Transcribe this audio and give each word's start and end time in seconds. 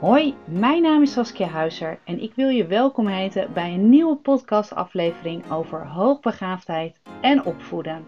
Hoi, 0.00 0.36
mijn 0.46 0.82
naam 0.82 1.02
is 1.02 1.12
Saskia 1.12 1.46
Huizer 1.46 2.00
en 2.04 2.22
ik 2.22 2.34
wil 2.34 2.48
je 2.48 2.66
welkom 2.66 3.06
heten 3.06 3.52
bij 3.52 3.74
een 3.74 3.88
nieuwe 3.88 4.16
podcastaflevering 4.16 5.50
over 5.50 5.86
hoogbegaafdheid 5.86 7.00
en 7.20 7.44
opvoeden. 7.44 8.06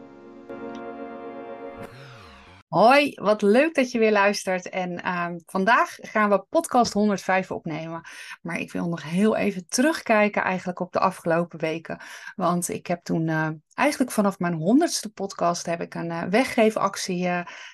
Hoi, 2.69 3.13
wat 3.15 3.43
leuk 3.43 3.75
dat 3.75 3.91
je 3.91 3.99
weer 3.99 4.13
luistert. 4.13 4.69
En 4.69 4.93
uh, 4.93 5.27
vandaag 5.47 5.97
gaan 6.01 6.31
we 6.31 6.45
podcast 6.49 6.93
105 6.93 7.51
opnemen. 7.51 8.01
Maar 8.43 8.59
ik 8.59 8.73
wil 8.73 8.89
nog 8.89 9.03
heel 9.03 9.37
even 9.37 9.67
terugkijken 9.69 10.43
eigenlijk 10.43 10.81
op 10.81 10.93
de 10.93 11.01
afgelopen 11.01 11.59
weken. 11.59 12.01
Want 12.37 12.69
ik 12.69 12.87
heb 12.87 13.03
toen 13.03 13.29
uh, 13.29 13.49
eigenlijk 13.75 14.11
vanaf 14.11 14.39
mijn 14.39 14.55
honderdste 14.55 15.13
podcast 15.13 15.67
heb 15.67 15.81
ik 15.81 15.95
een 15.95 16.11
uh, 16.11 16.23
weggeefactie 16.23 17.29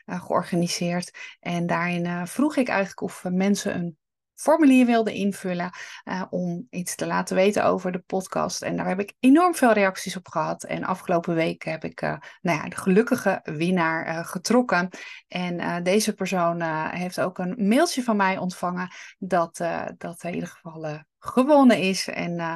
georganiseerd. 0.06 1.36
En 1.40 1.66
daarin 1.66 2.26
vroeg 2.26 2.56
ik 2.56 2.68
eigenlijk 2.68 3.02
of 3.02 3.24
mensen 3.24 3.74
een 3.74 3.96
formulier 4.40 4.86
wilde 4.86 5.12
invullen 5.12 5.70
uh, 6.04 6.22
om 6.30 6.66
iets 6.70 6.94
te 6.94 7.06
laten 7.06 7.36
weten 7.36 7.64
over 7.64 7.92
de 7.92 8.02
podcast. 8.06 8.62
En 8.62 8.76
daar 8.76 8.88
heb 8.88 9.00
ik 9.00 9.14
enorm 9.20 9.54
veel 9.54 9.72
reacties 9.72 10.16
op 10.16 10.28
gehad. 10.28 10.64
En 10.64 10.84
afgelopen 10.84 11.34
week 11.34 11.64
heb 11.64 11.84
ik 11.84 12.02
uh, 12.02 12.16
nou 12.40 12.58
ja, 12.58 12.68
de 12.68 12.76
gelukkige 12.76 13.40
winnaar 13.42 14.08
uh, 14.08 14.24
getrokken. 14.24 14.88
En 15.28 15.82
deze 15.82 16.14
persoon 16.14 16.62
heeft 16.90 17.20
ook 17.20 17.38
een 17.38 17.68
mailtje 17.68 18.02
van 18.02 18.16
mij 18.16 18.38
ontvangen 18.38 18.90
dat, 19.18 19.56
dat 19.98 20.22
in 20.22 20.34
ieder 20.34 20.48
geval 20.48 21.04
gewonnen 21.18 21.78
is. 21.78 22.08
En 22.08 22.38
uh, 22.38 22.54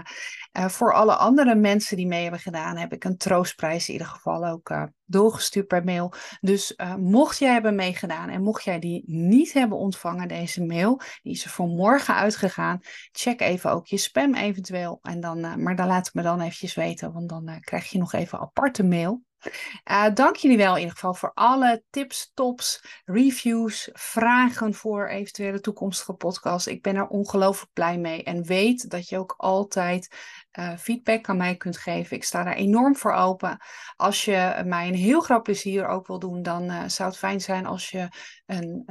uh, 0.59 0.69
voor 0.69 0.95
alle 0.95 1.15
andere 1.15 1.55
mensen 1.55 1.97
die 1.97 2.07
mee 2.07 2.23
hebben 2.23 2.41
gedaan, 2.41 2.77
heb 2.77 2.93
ik 2.93 3.05
een 3.05 3.17
troostprijs 3.17 3.87
in 3.87 3.93
ieder 3.93 4.09
geval 4.09 4.47
ook 4.47 4.71
uh, 4.71 4.85
doorgestuurd 5.05 5.67
per 5.67 5.85
mail. 5.85 6.13
Dus 6.41 6.79
mocht 6.99 7.39
jij 7.39 7.53
hebben 7.53 7.75
meegedaan 7.75 8.29
en 8.29 8.43
mocht 8.43 8.65
jij 8.65 8.79
die 8.79 9.03
niet 9.07 9.53
hebben 9.53 9.79
ontvangen, 9.79 10.29
deze 10.29 10.65
mail, 10.65 11.01
die 11.23 11.33
is 11.33 11.45
er 11.45 11.51
voor 11.51 11.69
morgen 11.69 12.15
uitgegaan. 12.15 12.81
Check 13.13 13.41
even 13.41 13.71
ook 13.71 13.87
je 13.87 13.97
spam 13.97 14.35
eventueel. 14.35 14.99
En 15.03 15.21
dan, 15.21 15.63
maar 15.63 15.77
dan 15.77 15.87
laat 15.87 16.07
het 16.07 16.15
me 16.15 16.23
dan 16.23 16.41
eventjes 16.41 16.75
weten, 16.75 17.13
want 17.13 17.29
dan 17.29 17.61
krijg 17.61 17.91
je 17.91 17.99
nog 17.99 18.13
even 18.13 18.39
aparte 18.39 18.85
mail. 18.85 19.23
Uh, 19.91 20.07
dank 20.15 20.37
jullie 20.37 20.57
wel 20.57 20.75
in 20.75 20.81
ieder 20.81 20.95
geval 20.95 21.15
voor 21.15 21.33
alle 21.35 21.83
tips, 21.91 22.31
tops, 22.35 22.85
reviews, 23.05 23.89
vragen 23.93 24.75
voor 24.75 25.09
eventuele 25.09 25.61
toekomstige 25.61 26.13
podcasts. 26.13 26.67
Ik 26.67 26.83
ben 26.83 26.97
er 26.97 27.07
ongelooflijk 27.07 27.73
blij 27.73 27.99
mee 27.99 28.23
en 28.23 28.45
weet 28.45 28.91
dat 28.91 29.09
je 29.09 29.19
ook 29.19 29.35
altijd 29.37 30.17
uh, 30.59 30.77
feedback 30.77 31.29
aan 31.29 31.37
mij 31.37 31.57
kunt 31.57 31.77
geven. 31.77 32.17
Ik 32.17 32.25
sta 32.25 32.45
daar 32.45 32.55
enorm 32.55 32.97
voor 32.97 33.13
open. 33.13 33.59
Als 33.97 34.25
je 34.25 34.63
mij 34.67 34.89
een 34.89 34.95
heel 34.95 35.21
groot 35.21 35.43
plezier 35.43 35.87
ook 35.87 36.07
wil 36.07 36.19
doen, 36.19 36.43
dan 36.43 36.71
uh, 36.71 36.83
zou 36.87 37.09
het 37.09 37.19
fijn 37.19 37.41
zijn 37.41 37.67
als 37.67 37.91
je 37.91 38.09
een 38.47 38.85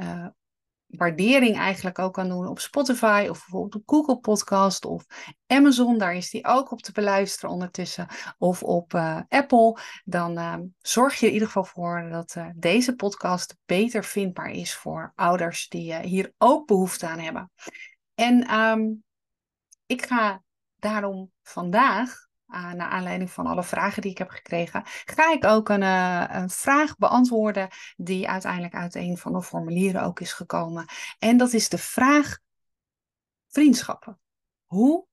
waardering 0.96 1.56
eigenlijk 1.56 1.98
ook 1.98 2.14
kan 2.14 2.28
doen 2.28 2.48
op 2.48 2.58
Spotify 2.58 3.26
of 3.30 3.38
bijvoorbeeld 3.38 3.74
op 3.74 3.82
Google 3.86 4.18
Podcast 4.18 4.84
of 4.84 5.04
Amazon. 5.46 5.98
Daar 5.98 6.14
is 6.14 6.30
die 6.30 6.46
ook 6.46 6.70
op 6.70 6.82
te 6.82 6.92
beluisteren 6.92 7.50
ondertussen. 7.50 8.06
Of 8.38 8.62
op 8.62 8.94
uh, 8.94 9.20
Apple. 9.28 9.78
Dan 10.04 10.38
uh, 10.38 10.56
zorg 10.80 11.20
je 11.20 11.26
in 11.26 11.32
ieder 11.32 11.46
geval 11.46 11.64
voor 11.64 12.08
dat 12.10 12.34
uh, 12.38 12.46
deze 12.54 12.94
podcast 12.94 13.56
beter 13.66 14.04
vindbaar 14.04 14.50
is 14.50 14.74
voor 14.74 15.12
ouders 15.14 15.68
die 15.68 15.96
hier 15.96 16.32
ook 16.38 16.66
behoefte 16.66 17.06
aan 17.06 17.18
hebben. 17.18 17.50
En 18.14 18.54
um, 18.54 19.04
ik 19.86 20.06
ga 20.06 20.42
daarom 20.76 21.30
vandaag 21.42 22.30
uh, 22.52 22.72
naar 22.72 22.88
aanleiding 22.88 23.30
van 23.30 23.46
alle 23.46 23.62
vragen 23.62 24.02
die 24.02 24.10
ik 24.10 24.18
heb 24.18 24.30
gekregen, 24.30 24.82
ga 24.84 25.32
ik 25.32 25.44
ook 25.44 25.68
een, 25.68 25.82
uh, 25.82 26.24
een, 26.28 26.50
vraag 26.50 26.96
beantwoorden 26.96 27.68
die 27.96 28.28
uiteindelijk 28.28 28.74
uit 28.74 28.94
een 28.94 29.16
van 29.16 29.32
de 29.32 29.42
formulieren 29.42 30.02
ook 30.02 30.20
is 30.20 30.32
gekomen. 30.32 30.84
En 31.18 31.36
dat 31.36 31.52
is 31.52 31.68
de 31.68 31.78
vraag 31.78 32.38
vriendschappen. 33.48 34.18
Hoe 34.64 35.06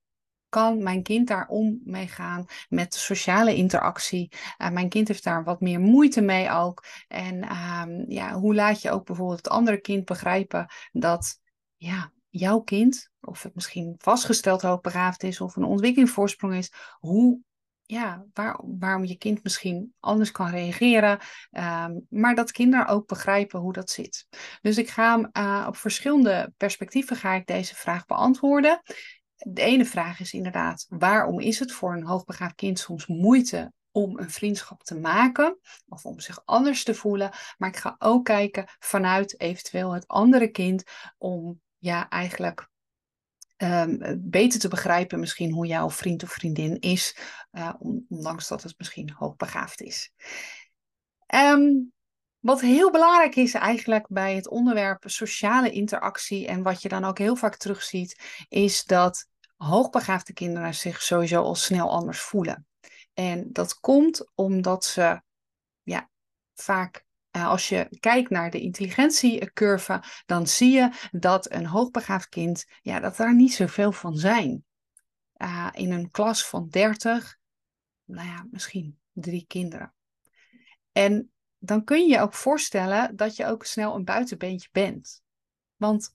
kan 0.48 0.82
mijn 0.82 1.02
kind 1.02 1.28
daar 1.28 1.48
om 1.48 1.80
mee 1.84 2.08
gaan 2.08 2.46
met 2.68 2.94
sociale 2.94 3.54
interactie? 3.54 4.32
Uh, 4.58 4.70
mijn 4.70 4.88
kind 4.88 5.08
heeft 5.08 5.24
daar 5.24 5.44
wat 5.44 5.60
meer 5.60 5.80
moeite 5.80 6.20
mee 6.20 6.50
ook. 6.50 6.84
En 7.08 7.42
ehm, 7.42 8.10
ja, 8.10 8.32
hoe 8.32 8.54
laat 8.54 8.82
je 8.82 8.90
ook 8.90 9.06
bijvoorbeeld 9.06 9.38
het 9.38 9.48
andere 9.48 9.80
kind 9.80 10.04
begrijpen 10.04 10.66
dat 10.92 11.40
ja, 11.76 12.12
jouw 12.30 12.60
kind, 12.60 13.10
of 13.20 13.42
het 13.42 13.54
misschien 13.54 13.94
vastgesteld 13.98 14.62
hoogbegaafd 14.62 15.22
is 15.22 15.40
of 15.40 15.56
een 15.56 15.64
ontwikkelingsvoorsprong 15.64 16.54
is, 16.54 16.72
hoe, 16.98 17.40
ja, 17.82 18.24
waar, 18.32 18.60
waarom 18.78 19.04
je 19.04 19.16
kind 19.16 19.42
misschien 19.42 19.94
anders 20.00 20.30
kan 20.30 20.50
reageren, 20.50 21.18
um, 21.50 22.06
maar 22.08 22.34
dat 22.34 22.52
kinderen 22.52 22.86
ook 22.86 23.06
begrijpen 23.06 23.60
hoe 23.60 23.72
dat 23.72 23.90
zit. 23.90 24.26
Dus 24.60 24.78
ik 24.78 24.88
ga 24.88 25.30
uh, 25.32 25.64
op 25.68 25.76
verschillende 25.76 26.52
perspectieven 26.56 27.16
ga 27.16 27.32
ik 27.32 27.46
deze 27.46 27.74
vraag 27.74 28.06
beantwoorden. 28.06 28.82
De 29.36 29.62
ene 29.62 29.84
vraag 29.84 30.20
is 30.20 30.32
inderdaad, 30.32 30.86
waarom 30.88 31.40
is 31.40 31.58
het 31.58 31.72
voor 31.72 31.92
een 31.92 32.06
hoogbegaafd 32.06 32.54
kind 32.54 32.78
soms 32.78 33.06
moeite 33.06 33.72
om 33.92 34.18
een 34.18 34.30
vriendschap 34.30 34.82
te 34.82 34.98
maken 34.98 35.58
of 35.88 36.04
om 36.04 36.20
zich 36.20 36.42
anders 36.44 36.84
te 36.84 36.94
voelen. 36.94 37.30
Maar 37.58 37.68
ik 37.68 37.76
ga 37.76 37.94
ook 37.98 38.24
kijken 38.24 38.64
vanuit 38.78 39.40
eventueel 39.40 39.92
het 39.92 40.08
andere 40.08 40.48
kind 40.48 40.82
om 41.18 41.60
ja, 41.80 42.08
eigenlijk 42.08 42.68
um, 43.56 44.20
beter 44.30 44.60
te 44.60 44.68
begrijpen 44.68 45.20
misschien 45.20 45.52
hoe 45.52 45.66
jouw 45.66 45.90
vriend 45.90 46.22
of 46.22 46.30
vriendin 46.30 46.78
is, 46.78 47.16
uh, 47.52 47.74
ondanks 48.08 48.48
dat 48.48 48.62
het 48.62 48.74
misschien 48.78 49.12
hoogbegaafd 49.12 49.80
is. 49.80 50.12
Um, 51.34 51.92
wat 52.38 52.60
heel 52.60 52.90
belangrijk 52.90 53.36
is 53.36 53.54
eigenlijk 53.54 54.06
bij 54.08 54.34
het 54.34 54.48
onderwerp 54.48 55.02
sociale 55.06 55.70
interactie 55.70 56.46
en 56.46 56.62
wat 56.62 56.82
je 56.82 56.88
dan 56.88 57.04
ook 57.04 57.18
heel 57.18 57.36
vaak 57.36 57.56
terugziet, 57.56 58.44
is 58.48 58.84
dat 58.84 59.28
hoogbegaafde 59.56 60.32
kinderen 60.32 60.74
zich 60.74 61.02
sowieso 61.02 61.42
al 61.42 61.54
snel 61.54 61.90
anders 61.90 62.20
voelen. 62.20 62.66
En 63.14 63.52
dat 63.52 63.80
komt 63.80 64.30
omdat 64.34 64.84
ze 64.84 65.22
ja, 65.82 66.10
vaak 66.54 67.04
als 67.46 67.68
je 67.68 67.96
kijkt 68.00 68.30
naar 68.30 68.50
de 68.50 68.60
intelligentiecurve, 68.60 70.02
dan 70.26 70.46
zie 70.46 70.72
je 70.72 70.90
dat 71.10 71.52
een 71.52 71.66
hoogbegaafd 71.66 72.28
kind, 72.28 72.64
ja, 72.82 73.00
dat 73.00 73.16
daar 73.16 73.34
niet 73.34 73.54
zoveel 73.54 73.92
van 73.92 74.16
zijn. 74.16 74.64
Uh, 75.36 75.68
in 75.72 75.92
een 75.92 76.10
klas 76.10 76.46
van 76.46 76.68
30, 76.68 77.38
nou 78.04 78.26
ja, 78.26 78.46
misschien 78.50 78.98
drie 79.12 79.44
kinderen. 79.48 79.94
En 80.92 81.30
dan 81.58 81.84
kun 81.84 82.00
je 82.00 82.08
je 82.08 82.20
ook 82.20 82.34
voorstellen 82.34 83.16
dat 83.16 83.36
je 83.36 83.46
ook 83.46 83.64
snel 83.64 83.94
een 83.94 84.04
buitenbeentje 84.04 84.68
bent. 84.72 85.22
Want 85.76 86.14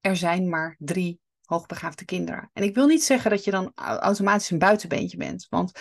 er 0.00 0.16
zijn 0.16 0.48
maar 0.48 0.76
drie 0.78 1.20
hoogbegaafde 1.44 2.04
kinderen. 2.04 2.50
En 2.52 2.62
ik 2.62 2.74
wil 2.74 2.86
niet 2.86 3.04
zeggen 3.04 3.30
dat 3.30 3.44
je 3.44 3.50
dan 3.50 3.72
automatisch 3.74 4.50
een 4.50 4.58
buitenbeentje 4.58 5.16
bent. 5.16 5.46
Want 5.50 5.72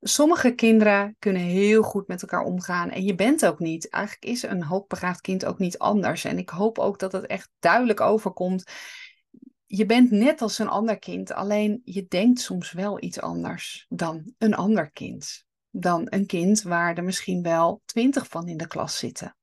Sommige 0.00 0.54
kinderen 0.54 1.16
kunnen 1.18 1.42
heel 1.42 1.82
goed 1.82 2.06
met 2.06 2.22
elkaar 2.22 2.44
omgaan 2.44 2.90
en 2.90 3.04
je 3.04 3.14
bent 3.14 3.46
ook 3.46 3.58
niet. 3.58 3.88
Eigenlijk 3.88 4.24
is 4.24 4.42
een 4.42 4.62
hoogbegaafd 4.62 5.20
kind 5.20 5.44
ook 5.44 5.58
niet 5.58 5.78
anders. 5.78 6.24
En 6.24 6.38
ik 6.38 6.48
hoop 6.48 6.78
ook 6.78 6.98
dat 6.98 7.12
het 7.12 7.26
echt 7.26 7.50
duidelijk 7.58 8.00
overkomt. 8.00 8.70
Je 9.66 9.86
bent 9.86 10.10
net 10.10 10.42
als 10.42 10.58
een 10.58 10.68
ander 10.68 10.98
kind, 10.98 11.32
alleen 11.32 11.80
je 11.84 12.06
denkt 12.06 12.40
soms 12.40 12.72
wel 12.72 13.02
iets 13.02 13.20
anders 13.20 13.86
dan 13.88 14.32
een 14.38 14.54
ander 14.54 14.90
kind. 14.90 15.44
Dan 15.70 16.06
een 16.10 16.26
kind 16.26 16.62
waar 16.62 16.96
er 16.96 17.04
misschien 17.04 17.42
wel 17.42 17.82
twintig 17.84 18.28
van 18.28 18.48
in 18.48 18.56
de 18.56 18.66
klas 18.66 18.98
zitten. 18.98 19.36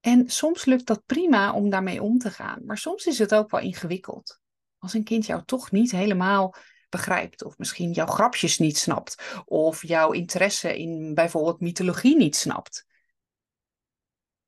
En 0.00 0.30
soms 0.30 0.64
lukt 0.64 0.86
dat 0.86 1.02
prima 1.06 1.52
om 1.52 1.70
daarmee 1.70 2.02
om 2.02 2.18
te 2.18 2.30
gaan, 2.30 2.64
maar 2.64 2.78
soms 2.78 3.06
is 3.06 3.18
het 3.18 3.34
ook 3.34 3.50
wel 3.50 3.60
ingewikkeld. 3.60 4.40
Als 4.78 4.94
een 4.94 5.04
kind 5.04 5.26
jou 5.26 5.42
toch 5.44 5.70
niet 5.70 5.90
helemaal 5.90 6.54
begrijpt. 6.88 7.44
Of 7.44 7.58
misschien 7.58 7.92
jouw 7.92 8.06
grapjes 8.06 8.58
niet 8.58 8.78
snapt. 8.78 9.42
Of 9.44 9.86
jouw 9.86 10.12
interesse 10.12 10.78
in 10.78 11.14
bijvoorbeeld 11.14 11.60
mythologie 11.60 12.16
niet 12.16 12.36
snapt. 12.36 12.86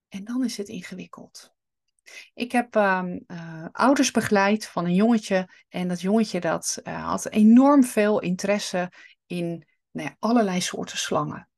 En 0.09 0.25
dan 0.25 0.45
is 0.45 0.57
het 0.57 0.69
ingewikkeld. 0.69 1.55
Ik 2.35 2.53
heb 2.53 2.77
uh, 2.77 3.03
uh, 3.27 3.67
ouders 3.73 4.11
begeleid 4.11 4.67
van 4.67 4.85
een 4.85 4.95
jongetje. 4.95 5.49
En 5.69 5.89
dat 5.89 6.01
jongetje 6.01 6.41
dat, 6.41 6.81
uh, 6.85 7.07
had 7.07 7.29
enorm 7.29 7.85
veel 7.85 8.21
interesse 8.21 8.93
in 9.27 9.67
nou 9.91 10.09
ja, 10.09 10.17
allerlei 10.19 10.61
soorten 10.61 10.99
slangen. 10.99 11.49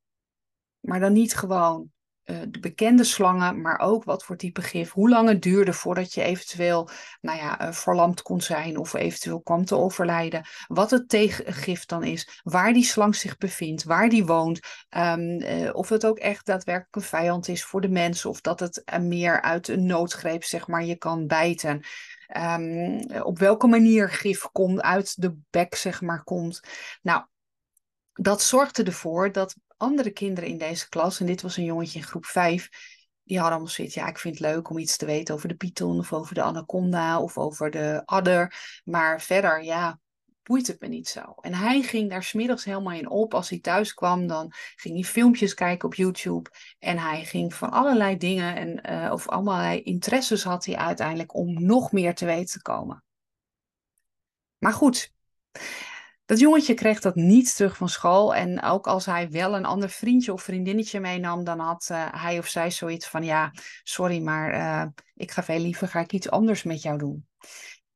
Maar 0.80 1.00
dan 1.00 1.12
niet 1.12 1.34
gewoon 1.34 1.92
uh, 2.24 2.36
de 2.48 2.60
bekende 2.60 3.04
slangen, 3.04 3.60
maar 3.60 3.78
ook 3.78 4.04
wat 4.04 4.24
voor 4.24 4.36
type 4.36 4.62
gif. 4.62 4.92
Hoe 4.92 5.08
lang 5.08 5.28
het 5.28 5.42
duurde 5.42 5.72
voordat 5.72 6.14
je 6.14 6.22
eventueel 6.22 6.88
nou 7.20 7.38
ja, 7.38 7.62
uh, 7.62 7.72
verlamd 7.72 8.22
kon 8.22 8.40
zijn 8.40 8.76
of 8.78 8.94
eventueel 8.94 9.40
kwam 9.40 9.64
te 9.64 9.76
overlijden. 9.76 10.46
Wat 10.66 10.90
het 10.90 11.08
tegengif 11.08 11.84
dan 11.84 12.04
is, 12.04 12.40
waar 12.42 12.72
die 12.72 12.84
slang 12.84 13.16
zich 13.16 13.36
bevindt, 13.36 13.84
waar 13.84 14.08
die 14.08 14.26
woont. 14.26 14.60
Um, 14.96 15.40
uh, 15.40 15.74
of 15.74 15.88
het 15.88 16.06
ook 16.06 16.18
echt 16.18 16.46
daadwerkelijk 16.46 16.96
een 16.96 17.02
vijand 17.02 17.48
is 17.48 17.64
voor 17.64 17.80
de 17.80 17.88
mensen 17.88 18.30
of 18.30 18.40
dat 18.40 18.60
het 18.60 18.82
meer 19.00 19.40
uit 19.40 19.68
een 19.68 19.86
noodgreep 19.86 20.44
zeg 20.44 20.66
maar 20.66 20.84
je 20.84 20.96
kan 20.96 21.26
bijten. 21.26 21.80
Um, 22.36 23.22
op 23.22 23.38
welke 23.38 23.66
manier 23.66 24.10
gif 24.10 24.48
komt 24.52 24.80
uit 24.80 25.22
de 25.22 25.36
bek 25.50 25.74
zeg 25.74 26.00
maar 26.00 26.22
komt. 26.22 26.60
Nou, 27.02 27.24
dat 28.12 28.42
zorgde 28.42 28.82
ervoor 28.82 29.32
dat 29.32 29.56
andere 29.82 30.10
kinderen 30.10 30.50
in 30.50 30.58
deze 30.58 30.88
klas, 30.88 31.20
en 31.20 31.26
dit 31.26 31.42
was 31.42 31.56
een 31.56 31.64
jongetje 31.64 31.98
in 31.98 32.04
groep 32.04 32.26
5, 32.26 32.68
die 33.24 33.36
hadden 33.36 33.56
allemaal 33.56 33.74
zoiets, 33.74 33.94
ja, 33.94 34.08
ik 34.08 34.18
vind 34.18 34.38
het 34.38 34.46
leuk 34.46 34.70
om 34.70 34.78
iets 34.78 34.96
te 34.96 35.06
weten 35.06 35.34
over 35.34 35.48
de 35.48 35.54
python 35.54 35.98
of 35.98 36.12
over 36.12 36.34
de 36.34 36.42
anaconda 36.42 37.20
of 37.20 37.38
over 37.38 37.70
de 37.70 38.02
adder. 38.04 38.54
Maar 38.84 39.20
verder, 39.20 39.62
ja, 39.62 40.00
boeit 40.42 40.66
het 40.66 40.80
me 40.80 40.88
niet 40.88 41.08
zo. 41.08 41.34
En 41.40 41.54
hij 41.54 41.82
ging 41.82 42.10
daar 42.10 42.22
smiddags 42.22 42.64
helemaal 42.64 42.92
in 42.92 43.10
op. 43.10 43.34
Als 43.34 43.48
hij 43.48 43.60
thuis 43.60 43.94
kwam, 43.94 44.26
dan 44.26 44.52
ging 44.76 44.94
hij 44.94 45.04
filmpjes 45.04 45.54
kijken 45.54 45.88
op 45.88 45.94
YouTube. 45.94 46.50
En 46.78 46.98
hij 46.98 47.24
ging 47.24 47.54
van 47.54 47.70
allerlei 47.70 48.16
dingen 48.16 48.56
en 48.56 48.92
uh, 48.92 49.12
of 49.12 49.28
allerlei 49.28 49.82
interesses 49.82 50.42
had 50.42 50.64
hij 50.64 50.76
uiteindelijk 50.76 51.34
om 51.34 51.64
nog 51.64 51.92
meer 51.92 52.14
te 52.14 52.24
weten 52.24 52.52
te 52.52 52.62
komen. 52.62 53.04
Maar 54.58 54.72
goed, 54.72 55.12
dat 56.24 56.38
jongetje 56.38 56.74
kreeg 56.74 57.00
dat 57.00 57.14
niet 57.14 57.56
terug 57.56 57.76
van 57.76 57.88
school. 57.88 58.34
En 58.34 58.62
ook 58.62 58.86
als 58.86 59.06
hij 59.06 59.30
wel 59.30 59.56
een 59.56 59.64
ander 59.64 59.90
vriendje 59.90 60.32
of 60.32 60.42
vriendinnetje 60.42 61.00
meenam, 61.00 61.44
dan 61.44 61.58
had 61.58 61.88
uh, 61.92 62.06
hij 62.10 62.38
of 62.38 62.46
zij 62.46 62.70
zoiets 62.70 63.08
van: 63.08 63.24
Ja, 63.24 63.52
sorry, 63.82 64.22
maar 64.22 64.54
uh, 64.54 64.86
ik 65.14 65.30
ga 65.30 65.42
veel 65.42 65.58
liever 65.58 65.88
ga 65.88 66.00
ik 66.00 66.12
iets 66.12 66.30
anders 66.30 66.62
met 66.62 66.82
jou 66.82 66.98
doen. 66.98 67.26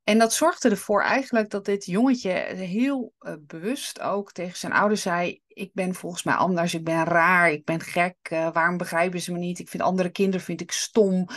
En 0.05 0.19
dat 0.19 0.33
zorgde 0.33 0.69
ervoor 0.69 1.03
eigenlijk 1.03 1.51
dat 1.51 1.65
dit 1.65 1.85
jongetje 1.85 2.31
heel 2.55 3.13
uh, 3.21 3.35
bewust 3.41 4.01
ook 4.01 4.33
tegen 4.33 4.59
zijn 4.59 4.73
ouders 4.73 5.03
zei: 5.03 5.41
Ik 5.47 5.71
ben 5.73 5.95
volgens 5.95 6.23
mij 6.23 6.35
anders, 6.35 6.75
ik 6.75 6.85
ben 6.85 7.05
raar, 7.05 7.51
ik 7.51 7.65
ben 7.65 7.81
gek, 7.81 8.17
waarom 8.29 8.77
begrijpen 8.77 9.21
ze 9.21 9.33
me 9.33 9.39
niet? 9.39 9.59
Ik 9.59 9.69
vind 9.69 9.83
andere 9.83 10.11
kinderen 10.11 10.47
vind 10.47 10.61
ik 10.61 10.73
stom. 10.73 11.29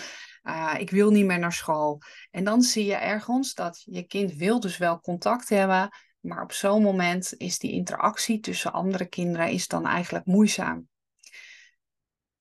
Uh, 0.44 0.76
ik 0.78 0.90
wil 0.90 1.12
niet 1.12 1.26
meer 1.26 1.40
naar 1.40 1.54
school. 1.54 2.02
En 2.32 2.44
dan 2.44 2.62
zie 2.62 2.86
je 2.86 2.96
ergens 2.96 3.54
dat 3.54 3.82
je 3.86 4.04
kind 4.04 4.34
wil 4.34 4.60
dus 4.60 4.78
wel 4.78 5.00
contact 5.00 5.50
hebben, 5.50 5.90
maar 6.20 6.44
op 6.44 6.52
zo'n 6.52 6.82
moment 6.82 7.34
is 7.38 7.60
die 7.60 7.72
interactie 7.72 8.40
tussen 8.40 8.74
andere 8.74 9.06
kinderen 9.06 9.50
is 9.50 9.68
dan 9.68 9.86
eigenlijk 9.86 10.26
moeizaam. 10.26 10.88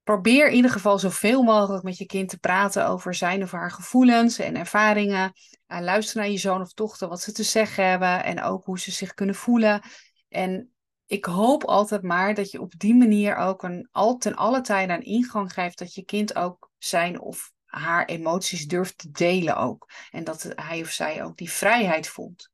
Probeer 0.02 0.48
in 0.48 0.54
ieder 0.54 0.70
geval 0.70 0.98
zoveel 0.98 1.42
mogelijk 1.42 1.84
met 1.84 1.98
je 1.98 2.06
kind 2.06 2.28
te 2.28 2.38
praten 2.38 2.86
over 2.86 3.14
zijn 3.14 3.42
of 3.42 3.50
haar 3.50 3.70
gevoelens 3.70 4.38
en 4.38 4.56
ervaringen. 4.56 5.32
Uh, 5.66 5.80
luister 5.80 6.16
naar 6.20 6.30
je 6.30 6.38
zoon 6.38 6.60
of 6.60 6.72
dochter 6.72 7.08
wat 7.08 7.20
ze 7.20 7.32
te 7.32 7.42
zeggen 7.42 7.88
hebben 7.88 8.24
en 8.24 8.42
ook 8.42 8.64
hoe 8.64 8.78
ze 8.78 8.90
zich 8.90 9.14
kunnen 9.14 9.34
voelen. 9.34 9.82
En 10.28 10.72
ik 11.06 11.24
hoop 11.24 11.64
altijd 11.64 12.02
maar 12.02 12.34
dat 12.34 12.50
je 12.50 12.60
op 12.60 12.72
die 12.78 12.94
manier 12.94 13.36
ook 13.36 13.62
een, 13.62 13.88
al 13.92 14.16
ten 14.16 14.34
alle 14.34 14.60
tijde 14.60 14.92
een 14.92 15.04
ingang 15.04 15.52
geeft 15.52 15.78
dat 15.78 15.94
je 15.94 16.04
kind 16.04 16.34
ook 16.36 16.70
zijn 16.78 17.20
of 17.20 17.52
haar 17.64 18.04
emoties 18.04 18.66
durft 18.66 18.98
te 18.98 19.10
delen 19.10 19.56
ook. 19.56 19.90
En 20.10 20.24
dat 20.24 20.52
hij 20.54 20.80
of 20.80 20.90
zij 20.90 21.24
ook 21.24 21.36
die 21.36 21.50
vrijheid 21.50 22.08
voelt. 22.08 22.50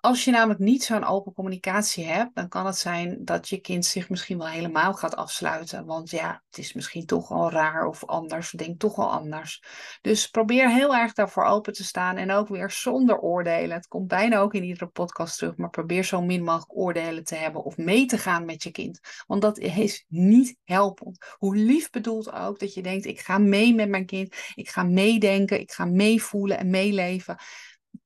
Als 0.00 0.24
je 0.24 0.30
namelijk 0.30 0.60
niet 0.60 0.84
zo'n 0.84 1.04
open 1.04 1.32
communicatie 1.32 2.04
hebt, 2.04 2.34
dan 2.34 2.48
kan 2.48 2.66
het 2.66 2.76
zijn 2.76 3.24
dat 3.24 3.48
je 3.48 3.60
kind 3.60 3.84
zich 3.84 4.08
misschien 4.08 4.38
wel 4.38 4.46
helemaal 4.46 4.94
gaat 4.94 5.16
afsluiten. 5.16 5.84
Want 5.84 6.10
ja, 6.10 6.42
het 6.48 6.58
is 6.58 6.72
misschien 6.72 7.06
toch 7.06 7.28
wel 7.28 7.50
raar 7.50 7.86
of 7.86 8.04
anders, 8.04 8.50
denkt 8.50 8.78
toch 8.78 8.96
wel 8.96 9.10
anders. 9.10 9.62
Dus 10.00 10.28
probeer 10.28 10.70
heel 10.70 10.94
erg 10.94 11.12
daarvoor 11.12 11.44
open 11.44 11.72
te 11.72 11.84
staan 11.84 12.16
en 12.16 12.30
ook 12.30 12.48
weer 12.48 12.70
zonder 12.70 13.18
oordelen. 13.18 13.76
Het 13.76 13.88
komt 13.88 14.08
bijna 14.08 14.38
ook 14.38 14.54
in 14.54 14.64
iedere 14.64 14.86
podcast 14.86 15.38
terug, 15.38 15.56
maar 15.56 15.70
probeer 15.70 16.04
zo 16.04 16.22
min 16.22 16.42
mogelijk 16.42 16.76
oordelen 16.76 17.24
te 17.24 17.34
hebben 17.34 17.64
of 17.64 17.76
mee 17.76 18.06
te 18.06 18.18
gaan 18.18 18.44
met 18.44 18.62
je 18.62 18.70
kind. 18.70 19.00
Want 19.26 19.42
dat 19.42 19.58
is 19.58 20.04
niet 20.08 20.56
helpend. 20.64 21.34
Hoe 21.38 21.56
lief 21.56 21.90
bedoeld 21.90 22.32
ook 22.32 22.58
dat 22.58 22.74
je 22.74 22.82
denkt, 22.82 23.06
ik 23.06 23.20
ga 23.20 23.38
mee 23.38 23.74
met 23.74 23.88
mijn 23.88 24.06
kind, 24.06 24.36
ik 24.54 24.68
ga 24.68 24.82
meedenken, 24.82 25.60
ik 25.60 25.70
ga 25.70 25.84
meevoelen 25.84 26.58
en 26.58 26.70
meeleven. 26.70 27.36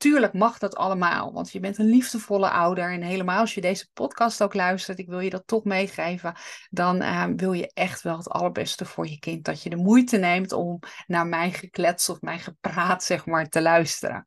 Tuurlijk 0.01 0.33
mag 0.33 0.59
dat 0.59 0.77
allemaal, 0.77 1.33
want 1.33 1.53
je 1.53 1.61
bent 1.61 1.79
een 1.79 1.89
liefdevolle 1.89 2.51
ouder. 2.51 2.93
En 2.93 3.03
helemaal 3.03 3.41
als 3.41 3.55
je 3.55 3.61
deze 3.61 3.89
podcast 3.93 4.43
ook 4.43 4.55
luistert, 4.55 4.99
ik 4.99 5.09
wil 5.09 5.21
je 5.21 5.31
dat 5.31 5.47
toch 5.47 5.65
meegeven, 5.65 6.35
dan 6.71 7.03
uh, 7.03 7.27
wil 7.37 7.53
je 7.53 7.71
echt 7.75 8.03
wel 8.03 8.17
het 8.17 8.29
allerbeste 8.29 8.85
voor 8.85 9.09
je 9.09 9.19
kind. 9.19 9.45
Dat 9.45 9.63
je 9.63 9.71
de 9.71 9.77
moeite 9.77 10.17
neemt 10.17 10.53
om 10.53 10.79
naar 11.07 11.27
mijn 11.27 11.53
geklets 11.53 12.09
of 12.09 12.21
mijn 12.21 12.39
gepraat, 12.39 13.05
zeg 13.05 13.27
maar, 13.27 13.49
te 13.49 13.63
luisteren. 13.63 14.25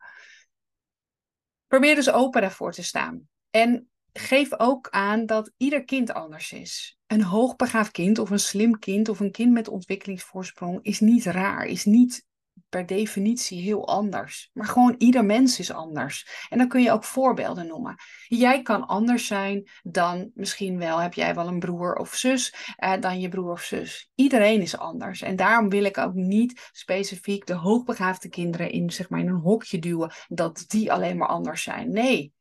Probeer 1.67 1.95
dus 1.95 2.11
open 2.11 2.41
daarvoor 2.41 2.71
te 2.71 2.83
staan. 2.83 3.27
En 3.49 3.89
geef 4.11 4.59
ook 4.59 4.89
aan 4.89 5.25
dat 5.25 5.51
ieder 5.57 5.83
kind 5.83 6.13
anders 6.13 6.51
is. 6.51 6.97
Een 7.07 7.23
hoogbegaafd 7.23 7.91
kind 7.91 8.19
of 8.19 8.29
een 8.29 8.39
slim 8.39 8.79
kind 8.79 9.09
of 9.09 9.19
een 9.19 9.31
kind 9.31 9.51
met 9.51 9.67
ontwikkelingsvoorsprong 9.67 10.79
is 10.81 10.99
niet 10.99 11.25
raar, 11.25 11.65
is 11.65 11.85
niet 11.85 12.25
per 12.69 12.85
definitie 12.85 13.61
heel 13.61 13.87
anders. 13.87 14.49
Maar 14.53 14.67
gewoon 14.67 14.95
ieder 14.97 15.25
mens 15.25 15.59
is 15.59 15.71
anders. 15.71 16.47
En 16.49 16.57
dan 16.57 16.67
kun 16.67 16.81
je 16.81 16.91
ook 16.91 17.03
voorbeelden 17.03 17.67
noemen. 17.67 17.95
Jij 18.27 18.61
kan 18.61 18.87
anders 18.87 19.27
zijn 19.27 19.69
dan 19.83 20.31
misschien 20.33 20.77
wel, 20.77 20.97
heb 20.97 21.13
jij 21.13 21.35
wel 21.35 21.47
een 21.47 21.59
broer 21.59 21.95
of 21.95 22.13
zus, 22.13 22.73
eh, 22.75 22.93
dan 22.99 23.19
je 23.19 23.29
broer 23.29 23.51
of 23.51 23.61
zus. 23.61 24.09
Iedereen 24.15 24.61
is 24.61 24.77
anders. 24.77 25.21
En 25.21 25.35
daarom 25.35 25.69
wil 25.69 25.83
ik 25.83 25.97
ook 25.97 26.13
niet 26.13 26.69
specifiek 26.71 27.45
de 27.45 27.53
hoogbegaafde 27.53 28.29
kinderen 28.29 28.71
in, 28.71 28.91
zeg 28.91 29.09
maar, 29.09 29.19
in 29.19 29.27
een 29.27 29.41
hokje 29.41 29.79
duwen, 29.79 30.11
dat 30.27 30.63
die 30.67 30.91
alleen 30.91 31.17
maar 31.17 31.27
anders 31.27 31.63
zijn. 31.63 31.91
Nee. 31.91 32.33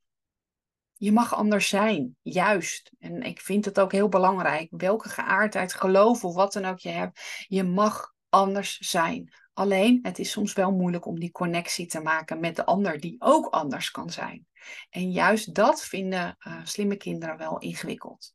Je 0.97 1.13
mag 1.13 1.35
anders 1.35 1.69
zijn, 1.69 2.17
juist. 2.23 2.93
En 2.99 3.23
ik 3.23 3.41
vind 3.41 3.65
het 3.65 3.81
ook 3.81 3.93
heel 3.93 4.09
belangrijk. 4.09 4.69
Welke 4.71 5.09
geaardheid, 5.09 5.75
geloof 5.75 6.25
of 6.25 6.35
wat 6.35 6.53
dan 6.53 6.65
ook 6.65 6.79
je 6.79 6.89
hebt, 6.89 7.21
je 7.49 7.65
mag 7.65 8.15
anders 8.29 8.79
zijn. 8.79 9.33
Alleen, 9.55 9.99
het 10.03 10.19
is 10.19 10.31
soms 10.31 10.53
wel 10.53 10.73
moeilijk 10.73 11.07
om 11.07 11.19
die 11.19 11.31
connectie 11.31 11.87
te 11.87 12.01
maken 12.01 12.41
met 12.41 12.57
de 12.57 12.65
ander 12.65 13.01
die 13.01 13.17
ook 13.19 13.47
anders 13.47 13.91
kan 13.91 14.11
zijn. 14.11 14.47
En 14.91 15.11
juist 15.11 15.55
dat 15.55 15.83
vinden 15.83 16.37
uh, 16.39 16.61
slimme 16.65 16.97
kinderen 16.97 17.37
wel 17.37 17.59
ingewikkeld. 17.59 18.35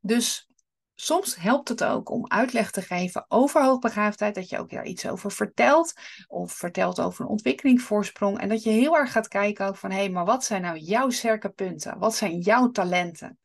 Dus 0.00 0.48
soms 0.94 1.36
helpt 1.36 1.68
het 1.68 1.84
ook 1.84 2.10
om 2.10 2.30
uitleg 2.30 2.70
te 2.70 2.82
geven 2.82 3.24
over 3.28 3.64
hoogbegaafdheid, 3.64 4.34
dat 4.34 4.48
je 4.48 4.58
ook 4.58 4.70
daar 4.70 4.86
iets 4.86 5.08
over 5.08 5.32
vertelt, 5.32 5.92
of 6.26 6.52
vertelt 6.52 7.00
over 7.00 7.24
een 7.24 7.30
ontwikkelingsvoorsprong, 7.30 8.38
en 8.38 8.48
dat 8.48 8.62
je 8.62 8.70
heel 8.70 8.96
erg 8.96 9.12
gaat 9.12 9.28
kijken 9.28 9.66
ook 9.66 9.76
van, 9.76 9.90
hé, 9.90 9.96
hey, 9.96 10.10
maar 10.10 10.24
wat 10.24 10.44
zijn 10.44 10.62
nou 10.62 10.78
jouw 10.78 11.10
sterke 11.10 11.48
punten? 11.48 11.98
Wat 11.98 12.14
zijn 12.14 12.38
jouw 12.38 12.70
talenten? 12.70 13.38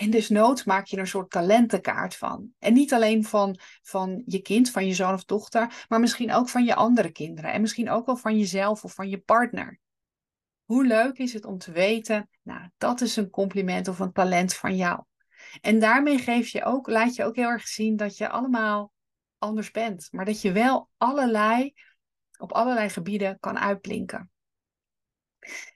En 0.00 0.10
dus 0.10 0.28
maak 0.64 0.86
je 0.86 0.96
er 0.96 1.02
een 1.02 1.08
soort 1.08 1.30
talentenkaart 1.30 2.16
van. 2.16 2.50
En 2.58 2.72
niet 2.72 2.92
alleen 2.92 3.24
van, 3.24 3.58
van 3.82 4.22
je 4.26 4.42
kind, 4.42 4.70
van 4.70 4.86
je 4.86 4.94
zoon 4.94 5.14
of 5.14 5.24
dochter, 5.24 5.84
maar 5.88 6.00
misschien 6.00 6.32
ook 6.32 6.48
van 6.48 6.64
je 6.64 6.74
andere 6.74 7.10
kinderen. 7.10 7.52
En 7.52 7.60
misschien 7.60 7.90
ook 7.90 8.06
wel 8.06 8.16
van 8.16 8.38
jezelf 8.38 8.84
of 8.84 8.94
van 8.94 9.08
je 9.08 9.18
partner. 9.18 9.78
Hoe 10.64 10.86
leuk 10.86 11.18
is 11.18 11.32
het 11.32 11.44
om 11.44 11.58
te 11.58 11.72
weten, 11.72 12.28
nou, 12.42 12.68
dat 12.78 13.00
is 13.00 13.16
een 13.16 13.30
compliment 13.30 13.88
of 13.88 13.98
een 13.98 14.12
talent 14.12 14.54
van 14.54 14.76
jou. 14.76 15.02
En 15.60 15.78
daarmee 15.78 16.18
geef 16.18 16.48
je 16.48 16.64
ook, 16.64 16.88
laat 16.88 17.14
je 17.14 17.24
ook 17.24 17.36
heel 17.36 17.48
erg 17.48 17.68
zien 17.68 17.96
dat 17.96 18.16
je 18.16 18.28
allemaal 18.28 18.92
anders 19.38 19.70
bent. 19.70 20.08
Maar 20.10 20.24
dat 20.24 20.40
je 20.40 20.52
wel 20.52 20.88
allerlei, 20.96 21.72
op 22.38 22.52
allerlei 22.52 22.88
gebieden 22.88 23.38
kan 23.40 23.58
uitblinken. 23.58 24.30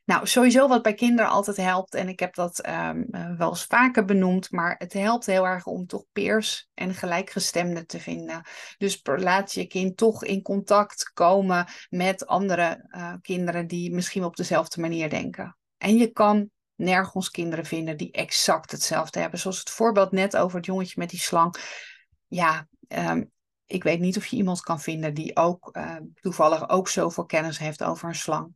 Nou, 0.05 0.27
sowieso 0.27 0.69
wat 0.69 0.83
bij 0.83 0.95
kinderen 0.95 1.31
altijd 1.31 1.57
helpt, 1.57 1.95
en 1.95 2.09
ik 2.09 2.21
heb 2.21 2.35
dat 2.35 2.69
um, 2.69 3.07
wel 3.37 3.49
eens 3.49 3.65
vaker 3.65 4.05
benoemd, 4.05 4.51
maar 4.51 4.75
het 4.79 4.93
helpt 4.93 5.27
heel 5.27 5.47
erg 5.47 5.67
om 5.67 5.87
toch 5.87 6.05
peers 6.13 6.69
en 6.75 6.95
gelijkgestemden 6.95 7.87
te 7.87 8.01
vinden. 8.01 8.43
Dus 8.79 9.01
laat 9.03 9.53
je 9.53 9.67
kind 9.67 9.97
toch 9.97 10.25
in 10.25 10.43
contact 10.43 11.11
komen 11.13 11.67
met 11.89 12.27
andere 12.27 12.89
uh, 12.89 13.15
kinderen 13.23 13.67
die 13.67 13.95
misschien 13.95 14.25
op 14.25 14.37
dezelfde 14.37 14.81
manier 14.81 15.11
denken. 15.11 15.57
En 15.79 15.97
je 15.97 16.07
kan 16.07 16.51
nergens 16.75 17.31
kinderen 17.31 17.65
vinden 17.65 17.97
die 17.97 18.13
exact 18.13 18.71
hetzelfde 18.71 19.21
hebben. 19.21 19.39
Zoals 19.39 19.59
het 19.59 19.71
voorbeeld 19.71 20.13
net 20.13 20.37
over 20.37 20.57
het 20.57 20.67
jongetje 20.67 20.95
met 20.99 21.11
die 21.11 21.21
slang. 21.21 21.57
Ja, 22.27 22.69
um, 22.89 23.33
ik 23.67 23.83
weet 23.83 24.01
niet 24.01 24.17
of 24.17 24.27
je 24.27 24.37
iemand 24.37 24.61
kan 24.61 24.81
vinden 24.81 25.15
die 25.15 25.37
ook 25.37 25.77
uh, 25.77 25.97
toevallig 26.15 26.69
ook 26.69 26.89
zoveel 26.89 27.25
kennis 27.25 27.59
heeft 27.59 27.83
over 27.83 28.09
een 28.09 28.15
slang. 28.15 28.55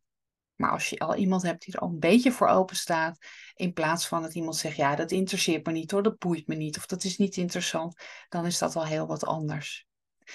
Maar 0.59 0.71
als 0.71 0.88
je 0.88 0.99
al 0.99 1.15
iemand 1.15 1.43
hebt 1.43 1.65
die 1.65 1.75
er 1.75 1.81
al 1.81 1.88
een 1.88 1.99
beetje 1.99 2.33
voor 2.33 2.49
open 2.49 2.77
staat, 2.77 3.19
in 3.55 3.73
plaats 3.73 4.07
van 4.09 4.23
dat 4.23 4.35
iemand 4.35 4.57
zegt, 4.57 4.77
ja, 4.77 4.97
dat 4.97 5.11
interesseert 5.11 5.67
me 5.67 5.73
niet 5.73 5.91
hoor, 5.91 6.03
dat 6.03 6.19
boeit 6.19 6.47
me 6.47 6.55
niet 6.55 6.77
of 6.77 6.87
dat 6.87 7.05
is 7.05 7.17
niet 7.17 7.37
interessant, 7.37 8.03
dan 8.29 8.47
is 8.47 8.59
dat 8.59 8.77
al 8.77 8.87
heel 8.87 9.07
wat 9.07 9.25
anders. 9.25 9.87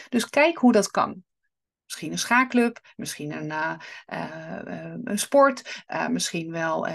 Dus 0.10 0.30
kijk 0.30 0.58
hoe 0.58 0.72
dat 0.72 0.92
kan. 0.92 1.24
Misschien 1.86 2.12
een 2.12 2.20
schaakclub, 2.20 2.80
misschien 2.96 3.32
een, 3.32 3.46
uh, 3.46 3.74
uh, 4.14 4.94
een 5.04 5.20
sport, 5.20 5.84
uh, 5.94 6.08
misschien 6.08 6.52
wel 6.52 6.88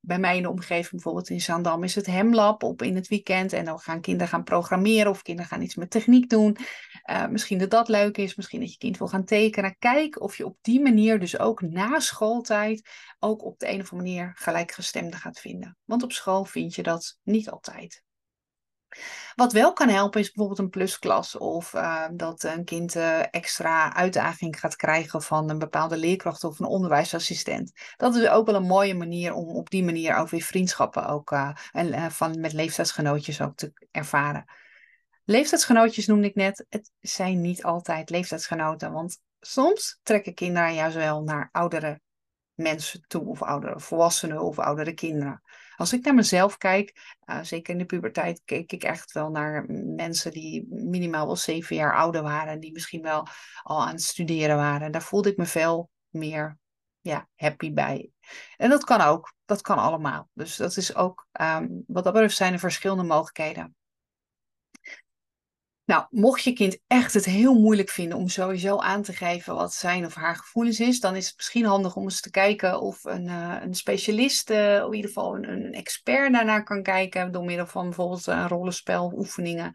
bij 0.00 0.18
mij 0.18 0.36
in 0.36 0.42
de 0.42 0.50
omgeving, 0.50 0.90
bijvoorbeeld 0.90 1.28
in 1.28 1.40
Zandam, 1.40 1.84
is 1.84 1.94
het 1.94 2.06
Hemlab 2.06 2.62
op 2.62 2.82
in 2.82 2.94
het 2.94 3.08
weekend. 3.08 3.52
En 3.52 3.64
dan 3.64 3.78
gaan 3.78 4.00
kinderen 4.00 4.28
gaan 4.28 4.44
programmeren 4.44 5.10
of 5.10 5.22
kinderen 5.22 5.50
gaan 5.50 5.62
iets 5.62 5.74
met 5.74 5.90
techniek 5.90 6.30
doen. 6.30 6.56
misschien 7.30 7.58
dat 7.58 7.70
dat 7.70 7.88
leuk 7.88 8.16
is, 8.16 8.34
misschien 8.34 8.60
dat 8.60 8.72
je 8.72 8.78
kind 8.78 8.98
wil 8.98 9.08
gaan 9.08 9.24
tekenen. 9.24 9.76
Kijk 9.78 10.20
of 10.20 10.36
je 10.36 10.46
op 10.46 10.58
die 10.60 10.80
manier 10.80 11.20
dus 11.20 11.38
ook 11.38 11.60
na 11.60 12.00
schooltijd 12.00 12.88
ook 13.18 13.44
op 13.44 13.58
de 13.58 13.68
een 13.68 13.80
of 13.80 13.92
andere 13.92 14.10
manier 14.10 14.32
gelijkgestemde 14.34 15.16
gaat 15.16 15.40
vinden. 15.40 15.76
Want 15.84 16.02
op 16.02 16.12
school 16.12 16.44
vind 16.44 16.74
je 16.74 16.82
dat 16.82 17.18
niet 17.22 17.50
altijd. 17.50 18.02
Wat 19.34 19.52
wel 19.52 19.72
kan 19.72 19.88
helpen 19.88 20.20
is 20.20 20.26
bijvoorbeeld 20.26 20.58
een 20.58 20.68
plusklas 20.68 21.36
of 21.36 21.72
uh, 21.72 22.04
dat 22.12 22.42
een 22.42 22.64
kind 22.64 22.94
uh, 22.94 23.34
extra 23.34 23.94
uitdaging 23.94 24.60
gaat 24.60 24.76
krijgen 24.76 25.22
van 25.22 25.50
een 25.50 25.58
bepaalde 25.58 25.96
leerkracht 25.96 26.44
of 26.44 26.58
een 26.58 26.66
onderwijsassistent. 26.66 27.72
Dat 27.96 28.14
is 28.14 28.28
ook 28.28 28.46
wel 28.46 28.54
een 28.54 28.62
mooie 28.62 28.94
manier 28.94 29.32
om 29.32 29.48
op 29.48 29.70
die 29.70 29.84
manier 29.84 30.16
ook 30.16 30.28
weer 30.28 30.42
vriendschappen 30.42 31.06
ook, 31.06 31.30
uh, 31.30 31.50
en, 31.72 32.12
van, 32.12 32.40
met 32.40 32.52
leeftijdsgenootjes 32.52 33.40
ook 33.40 33.56
te 33.56 33.72
ervaren. 33.90 34.44
Leeftijdsgenootjes 35.24 36.06
noemde 36.06 36.28
ik 36.28 36.34
net. 36.34 36.64
Het 36.68 36.90
zijn 37.00 37.40
niet 37.40 37.64
altijd 37.64 38.10
leeftijdsgenoten, 38.10 38.92
want 38.92 39.20
soms 39.40 40.00
trekken 40.02 40.34
kinderen 40.34 40.74
juist 40.74 40.96
wel 40.96 41.22
naar 41.22 41.48
oudere 41.52 42.00
mensen 42.54 43.04
toe, 43.06 43.24
of 43.24 43.42
oudere 43.42 43.80
volwassenen 43.80 44.42
of 44.42 44.58
oudere 44.58 44.92
kinderen. 44.92 45.42
Als 45.76 45.92
ik 45.92 46.04
naar 46.04 46.14
mezelf 46.14 46.56
kijk, 46.56 47.16
uh, 47.26 47.42
zeker 47.42 47.72
in 47.72 47.78
de 47.78 47.84
puberteit, 47.84 48.42
keek 48.44 48.72
ik 48.72 48.82
echt 48.82 49.12
wel 49.12 49.30
naar 49.30 49.64
mensen 49.96 50.30
die 50.30 50.66
minimaal 50.68 51.26
wel 51.26 51.36
zeven 51.36 51.76
jaar 51.76 51.96
ouder 51.96 52.22
waren, 52.22 52.60
die 52.60 52.72
misschien 52.72 53.02
wel 53.02 53.26
al 53.62 53.82
aan 53.82 53.92
het 53.92 54.02
studeren 54.02 54.56
waren. 54.56 54.92
Daar 54.92 55.02
voelde 55.02 55.30
ik 55.30 55.36
me 55.36 55.46
veel 55.46 55.90
meer 56.08 56.58
ja, 57.00 57.28
happy 57.36 57.72
bij. 57.72 58.10
En 58.56 58.70
dat 58.70 58.84
kan 58.84 59.00
ook, 59.00 59.34
dat 59.44 59.60
kan 59.60 59.78
allemaal. 59.78 60.28
Dus 60.32 60.56
dat 60.56 60.76
is 60.76 60.94
ook, 60.94 61.26
um, 61.40 61.84
wat 61.86 62.04
dat 62.04 62.12
betreft 62.12 62.36
zijn 62.36 62.52
er 62.52 62.58
verschillende 62.58 63.02
mogelijkheden. 63.02 63.74
Nou, 65.84 66.06
mocht 66.10 66.42
je 66.42 66.52
kind 66.52 66.78
echt 66.86 67.14
het 67.14 67.24
heel 67.24 67.54
moeilijk 67.54 67.90
vinden 67.90 68.18
om 68.18 68.28
sowieso 68.28 68.78
aan 68.78 69.02
te 69.02 69.12
geven 69.12 69.54
wat 69.54 69.74
zijn 69.74 70.04
of 70.04 70.14
haar 70.14 70.36
gevoelens 70.36 70.80
is, 70.80 71.00
dan 71.00 71.16
is 71.16 71.26
het 71.26 71.36
misschien 71.36 71.64
handig 71.64 71.96
om 71.96 72.02
eens 72.02 72.20
te 72.20 72.30
kijken 72.30 72.80
of 72.80 73.04
een, 73.04 73.26
uh, 73.26 73.56
een 73.62 73.74
specialist, 73.74 74.50
uh, 74.50 74.76
in 74.76 74.92
ieder 74.92 75.10
geval 75.10 75.36
een, 75.36 75.48
een, 75.48 75.72
expert 75.72 76.32
daarnaar 76.32 76.64
kan 76.64 76.82
kijken, 76.82 77.32
door 77.32 77.44
middel 77.44 77.66
van 77.66 77.84
bijvoorbeeld 77.84 78.26
uh, 78.26 78.44
rollenspel, 78.48 79.12
oefeningen. 79.16 79.74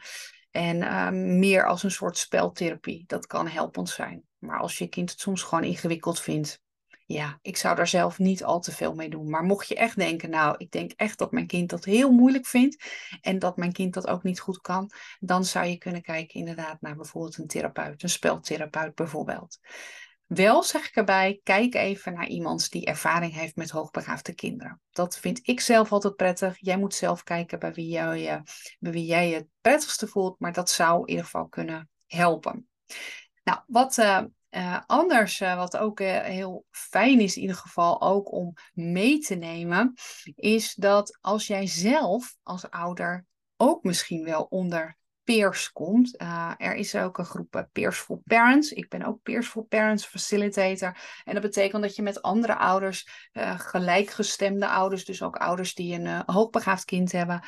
En 0.52 1.40
meer 1.40 1.66
als 1.66 1.84
een 1.84 1.92
soort 1.92 2.18
speltherapie. 2.18 3.04
Dat 3.08 3.28
kan 3.28 3.48
helpend 3.48 3.90
zijn. 3.90 4.24
Maar 4.38 4.60
als 4.60 4.78
je 4.78 4.88
kind 4.88 5.10
het 5.10 5.20
soms 5.20 5.44
gewoon 5.44 5.64
ingewikkeld 5.64 6.20
vindt, 6.20 6.62
ja, 7.08 7.40
ik 7.42 7.58
zou 7.58 7.76
daar 7.76 7.88
zelf 7.88 8.20
niet 8.20 8.44
al 8.44 8.60
te 8.60 8.72
veel 8.72 8.94
mee 8.94 9.10
doen. 9.10 9.30
Maar 9.30 9.44
mocht 9.44 9.68
je 9.68 9.76
echt 9.76 9.96
denken, 9.96 10.30
nou, 10.30 10.56
ik 10.58 10.72
denk 10.72 10.92
echt 10.92 11.18
dat 11.18 11.32
mijn 11.32 11.48
kind 11.48 11.70
dat 11.70 11.86
heel 11.86 12.12
moeilijk 12.12 12.46
vindt 12.46 12.84
en 13.22 13.40
dat 13.40 13.58
mijn 13.58 13.72
kind 13.72 13.94
dat 13.94 14.08
ook 14.08 14.24
niet 14.24 14.40
goed 14.40 14.62
kan, 14.62 14.92
dan 15.20 15.46
zou 15.46 15.66
je 15.66 15.78
kunnen 15.78 16.02
kijken 16.02 16.40
inderdaad 16.40 16.82
naar 16.82 16.96
bijvoorbeeld 16.96 17.38
een 17.38 17.48
therapeut, 17.48 18.04
een 18.04 18.10
speltherapeut 18.10 18.96
bijvoorbeeld. 18.96 19.60
Wel 20.26 20.64
zeg 20.64 20.88
ik 20.88 20.96
erbij, 20.96 21.40
kijk 21.44 21.76
even 21.76 22.14
naar 22.14 22.28
iemand 22.28 22.72
die 22.72 22.86
ervaring 22.86 23.34
heeft 23.34 23.56
met 23.56 23.70
hoogbegaafde 23.70 24.34
kinderen. 24.34 24.82
Dat 24.92 25.18
vind 25.18 25.40
ik 25.48 25.60
zelf 25.60 25.92
altijd 25.92 26.16
prettig. 26.16 26.58
Jij 26.60 26.78
moet 26.78 26.94
zelf 26.94 27.24
kijken 27.24 27.60
bij 27.60 27.74
wie 27.74 27.88
jij, 27.88 28.44
bij 28.80 28.92
wie 28.92 29.06
jij 29.06 29.30
het 29.30 29.48
prettigste 29.62 30.08
voelt, 30.08 30.40
maar 30.40 30.54
dat 30.54 30.70
zou 30.70 31.02
in 31.02 31.10
ieder 31.10 31.24
geval 31.24 31.48
kunnen 31.48 31.90
helpen. 32.06 32.68
Nou, 33.44 33.60
wat 33.68 33.98
uh, 33.98 34.24
uh, 34.58 34.80
anders, 34.86 35.40
uh, 35.40 35.56
wat 35.56 35.78
ook 35.78 36.00
uh, 36.00 36.20
heel 36.20 36.66
fijn 36.72 37.20
is 37.20 37.36
in 37.36 37.42
ieder 37.42 37.56
geval 37.56 38.02
ook 38.02 38.32
om 38.32 38.54
mee 38.74 39.20
te 39.20 39.36
nemen, 39.36 39.94
is 40.36 40.74
dat 40.74 41.18
als 41.22 41.48
jij 41.48 41.68
zelf 41.68 42.36
als 42.44 42.70
ouder 42.70 43.26
ook 43.58 43.84
misschien 43.84 44.24
wel 44.24 44.44
onder 44.44 44.98
peers 45.24 45.72
komt. 45.72 46.16
er 46.58 46.76
is 46.76 46.96
ook 46.96 47.18
een 47.18 47.26
groep 47.26 47.68
Peers 47.72 47.98
for 47.98 48.20
Parents. 48.26 48.72
Ik 48.72 48.90
ben 48.90 49.04
ook 49.04 49.22
Peers 49.22 49.48
for 49.48 49.64
Parents 49.64 50.06
facilitator. 50.06 50.98
En 51.24 51.34
dat 51.34 51.42
betekent 51.42 51.82
dat 51.82 51.96
je 51.96 52.02
met 52.02 52.22
andere 52.22 52.56
ouders, 52.56 53.30
gelijkgestemde 53.58 54.68
ouders, 54.68 55.06
dus 55.06 55.24
ook 55.24 55.36
ouders 55.36 55.74
die 55.74 55.94
een 55.94 56.24
hoogbegaafd 56.26 56.86
kind 56.86 57.12
hebben, 57.12 57.44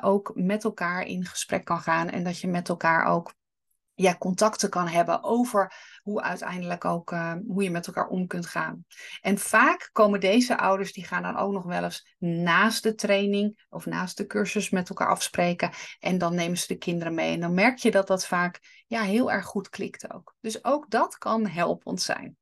ook 0.00 0.32
met 0.34 0.64
elkaar 0.64 1.02
in 1.02 1.24
gesprek 1.24 1.64
kan 1.64 1.80
gaan. 1.80 2.08
En 2.10 2.24
dat 2.24 2.38
je 2.38 2.48
met 2.48 2.68
elkaar 2.68 3.04
ook 3.04 3.34
ja, 3.94 4.16
contacten 4.16 4.70
kan 4.70 4.88
hebben 4.88 5.22
over 5.22 5.72
hoe 6.02 6.22
uiteindelijk 6.22 6.84
ook 6.84 7.12
uh, 7.12 7.34
hoe 7.46 7.62
je 7.62 7.70
met 7.70 7.86
elkaar 7.86 8.06
om 8.08 8.26
kunt 8.26 8.46
gaan. 8.46 8.84
En 9.20 9.38
vaak 9.38 9.90
komen 9.92 10.20
deze 10.20 10.58
ouders, 10.58 10.92
die 10.92 11.04
gaan 11.04 11.22
dan 11.22 11.36
ook 11.36 11.52
nog 11.52 11.64
wel 11.64 11.84
eens 11.84 12.14
naast 12.18 12.82
de 12.82 12.94
training 12.94 13.66
of 13.68 13.86
naast 13.86 14.16
de 14.16 14.26
cursus 14.26 14.70
met 14.70 14.88
elkaar 14.88 15.08
afspreken. 15.08 15.70
En 16.00 16.18
dan 16.18 16.34
nemen 16.34 16.58
ze 16.58 16.66
de 16.66 16.78
kinderen 16.78 17.14
mee. 17.14 17.34
En 17.34 17.40
dan 17.40 17.54
merk 17.54 17.78
je 17.78 17.90
dat 17.90 18.06
dat 18.06 18.26
vaak 18.26 18.84
ja, 18.86 19.02
heel 19.02 19.32
erg 19.32 19.44
goed 19.44 19.68
klikt 19.68 20.12
ook. 20.12 20.34
Dus 20.40 20.64
ook 20.64 20.90
dat 20.90 21.18
kan 21.18 21.46
helpend 21.46 22.02
zijn. 22.02 22.36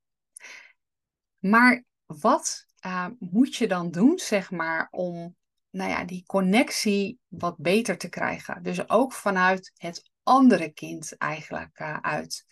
Maar 1.38 1.84
wat 2.06 2.66
uh, 2.86 3.06
moet 3.18 3.56
je 3.56 3.68
dan 3.68 3.90
doen, 3.90 4.18
zeg 4.18 4.50
maar, 4.50 4.88
om 4.90 5.36
nou 5.70 5.90
ja, 5.90 6.04
die 6.04 6.24
connectie 6.26 7.18
wat 7.28 7.56
beter 7.56 7.98
te 7.98 8.08
krijgen? 8.08 8.62
Dus 8.62 8.88
ook 8.88 9.12
vanuit 9.12 9.72
het 9.76 10.09
andere 10.22 10.68
kind 10.68 11.16
eigenlijk 11.16 11.80
uh, 11.80 11.96
uit. 12.00 12.46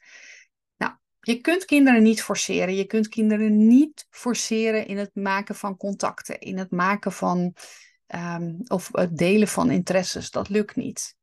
Nou, 0.76 0.92
je 1.20 1.40
kunt 1.40 1.64
kinderen 1.64 2.02
niet 2.02 2.22
forceren. 2.22 2.74
Je 2.74 2.84
kunt 2.84 3.08
kinderen 3.08 3.66
niet 3.66 4.06
forceren 4.10 4.86
in 4.86 4.96
het 4.96 5.14
maken 5.14 5.54
van 5.54 5.76
contacten, 5.76 6.40
in 6.40 6.58
het 6.58 6.70
maken 6.70 7.12
van 7.12 7.54
um, 8.14 8.60
of 8.66 8.88
het 8.92 9.16
delen 9.16 9.48
van 9.48 9.70
interesses. 9.70 10.30
Dat 10.30 10.48
lukt 10.48 10.76
niet. 10.76 11.16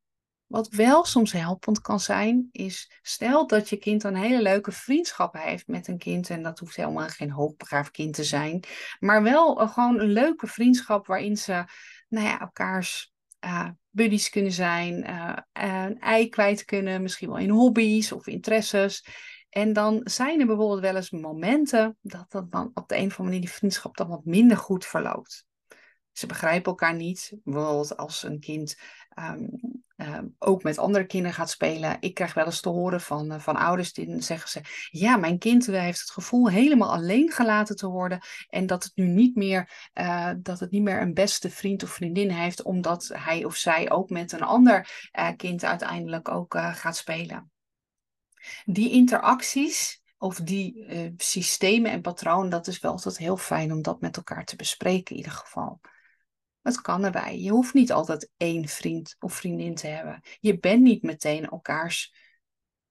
Wat 0.46 0.68
wel 0.70 1.06
soms 1.06 1.32
helpend 1.32 1.82
kan 1.82 2.00
zijn, 2.00 2.50
is 2.52 2.92
stel 3.02 3.48
dat 3.48 3.70
je 3.70 3.78
kind 3.78 4.04
een 4.04 4.16
hele 4.16 4.42
leuke 4.42 4.72
vriendschap 4.72 5.34
heeft 5.38 5.68
met 5.68 5.88
een 5.88 5.98
kind. 5.98 6.30
En 6.30 6.44
dat 6.44 6.60
hoeft 6.60 6.76
helemaal 6.76 7.08
geen 7.08 7.32
hoogbegaafd 7.32 7.92
kind 7.92 8.14
te 8.14 8.24
zijn. 8.24 8.64
Maar 9.00 9.24
wel 9.24 9.56
gewoon 9.56 10.00
een 10.00 10.12
leuke 10.12 10.48
vriendschap 10.48 11.08
waarin 11.08 11.38
ze 11.38 11.66
nou 12.10 12.26
ja, 12.28 12.40
elkaars 12.40 13.15
buddies 13.90 14.30
kunnen 14.30 14.52
zijn, 14.52 15.10
uh, 15.10 15.38
een 15.54 16.00
ei 16.00 16.30
kwijt 16.30 16.66
kunnen, 16.66 17.02
misschien 17.02 17.28
wel 17.28 17.38
in 17.38 17.50
hobby's 17.50 18.12
of 18.12 18.28
interesses. 18.28 19.06
En 19.50 19.74
dan 19.74 20.02
zijn 20.04 20.40
er 20.40 20.46
bijvoorbeeld 20.46 20.80
wel 20.80 20.96
eens 20.96 21.10
momenten 21.10 21.98
dat 22.02 22.26
dat 22.32 22.52
dan 22.52 22.72
op 22.74 22.88
de 22.88 22.96
een 22.96 23.06
of 23.06 23.20
andere 23.20 23.24
manier 23.24 23.40
die 23.40 23.50
vriendschap 23.50 23.98
dan 23.98 24.08
wat 24.08 24.26
minder 24.26 24.58
goed 24.58 24.86
verloopt. 24.86 25.46
Ze 26.12 26.28
begrijpen 26.28 26.72
elkaar 26.72 26.96
niet. 26.96 27.34
Bijvoorbeeld 27.44 27.98
als 27.98 28.24
een 28.24 28.40
kind 28.40 28.78
um, 29.20 29.84
um, 29.98 30.36
ook 30.40 30.64
met 30.64 30.78
andere 30.78 31.06
kinderen 31.06 31.36
gaat 31.36 31.50
spelen. 31.50 31.98
Ik 32.00 32.14
krijg 32.14 32.34
wel 32.34 32.46
eens 32.46 32.62
te 32.62 32.70
horen 32.70 33.02
van, 33.02 33.34
uh, 33.34 33.40
van 33.40 33.56
ouders 33.56 33.94
die 33.94 34.22
zeggen 34.22 34.50
ze: 34.50 34.62
Ja, 34.90 35.18
mijn 35.18 35.38
kind 35.38 35.66
heeft 35.66 36.00
het 36.00 36.12
gevoel 36.12 36.50
helemaal 36.50 36.92
alleen 36.92 37.32
gelaten 37.32 37.76
te 37.76 37.88
worden. 37.88 38.20
En 38.50 38.66
dat 38.66 38.84
het 38.84 38.92
nu 38.96 39.08
niet 39.08 39.36
meer, 39.36 39.90
uh, 39.94 40.32
dat 40.38 40.60
het 40.60 40.72
niet 40.72 40.82
meer 40.82 41.02
een 41.02 41.14
beste 41.14 41.50
vriend 41.50 41.84
of 41.84 41.90
vriendin 41.90 42.30
heeft, 42.30 42.64
omdat 42.64 43.12
hij 43.14 43.46
of 43.46 43.56
zij 43.56 43.92
ook 43.92 44.10
met 44.10 44.32
een 44.32 44.42
ander 44.44 45.10
uh, 45.20 45.30
kind 45.36 45.64
uiteindelijk 45.64 46.30
ook 46.30 46.58
gaat 46.58 46.96
spelen. 46.96 47.52
Die 48.66 48.92
interacties 48.92 50.02
of 50.18 50.40
die 50.40 50.86
systemen 51.18 51.92
en 51.92 52.02
patronen, 52.02 52.50
dat 52.50 52.68
is 52.68 52.80
wel 52.80 52.92
altijd 52.92 53.18
heel 53.18 53.38
fijn 53.38 53.72
om 53.72 53.82
dat 53.82 54.02
met 54.02 54.18
elkaar 54.18 54.46
te 54.46 54.56
bespreken 54.56 55.12
in 55.12 55.18
ieder 55.18 55.32
geval. 55.32 55.80
Het 56.66 56.82
kan 56.82 57.04
erbij. 57.04 57.40
Je 57.40 57.50
hoeft 57.50 57.74
niet 57.74 57.92
altijd 57.92 58.30
één 58.38 58.68
vriend 58.68 59.16
of 59.20 59.34
vriendin 59.34 59.76
te 59.76 59.88
hebben. 59.88 60.22
Je 60.40 60.60
bent 60.60 60.82
niet 60.82 61.02
meteen 61.02 61.50
elkaars, 61.50 62.16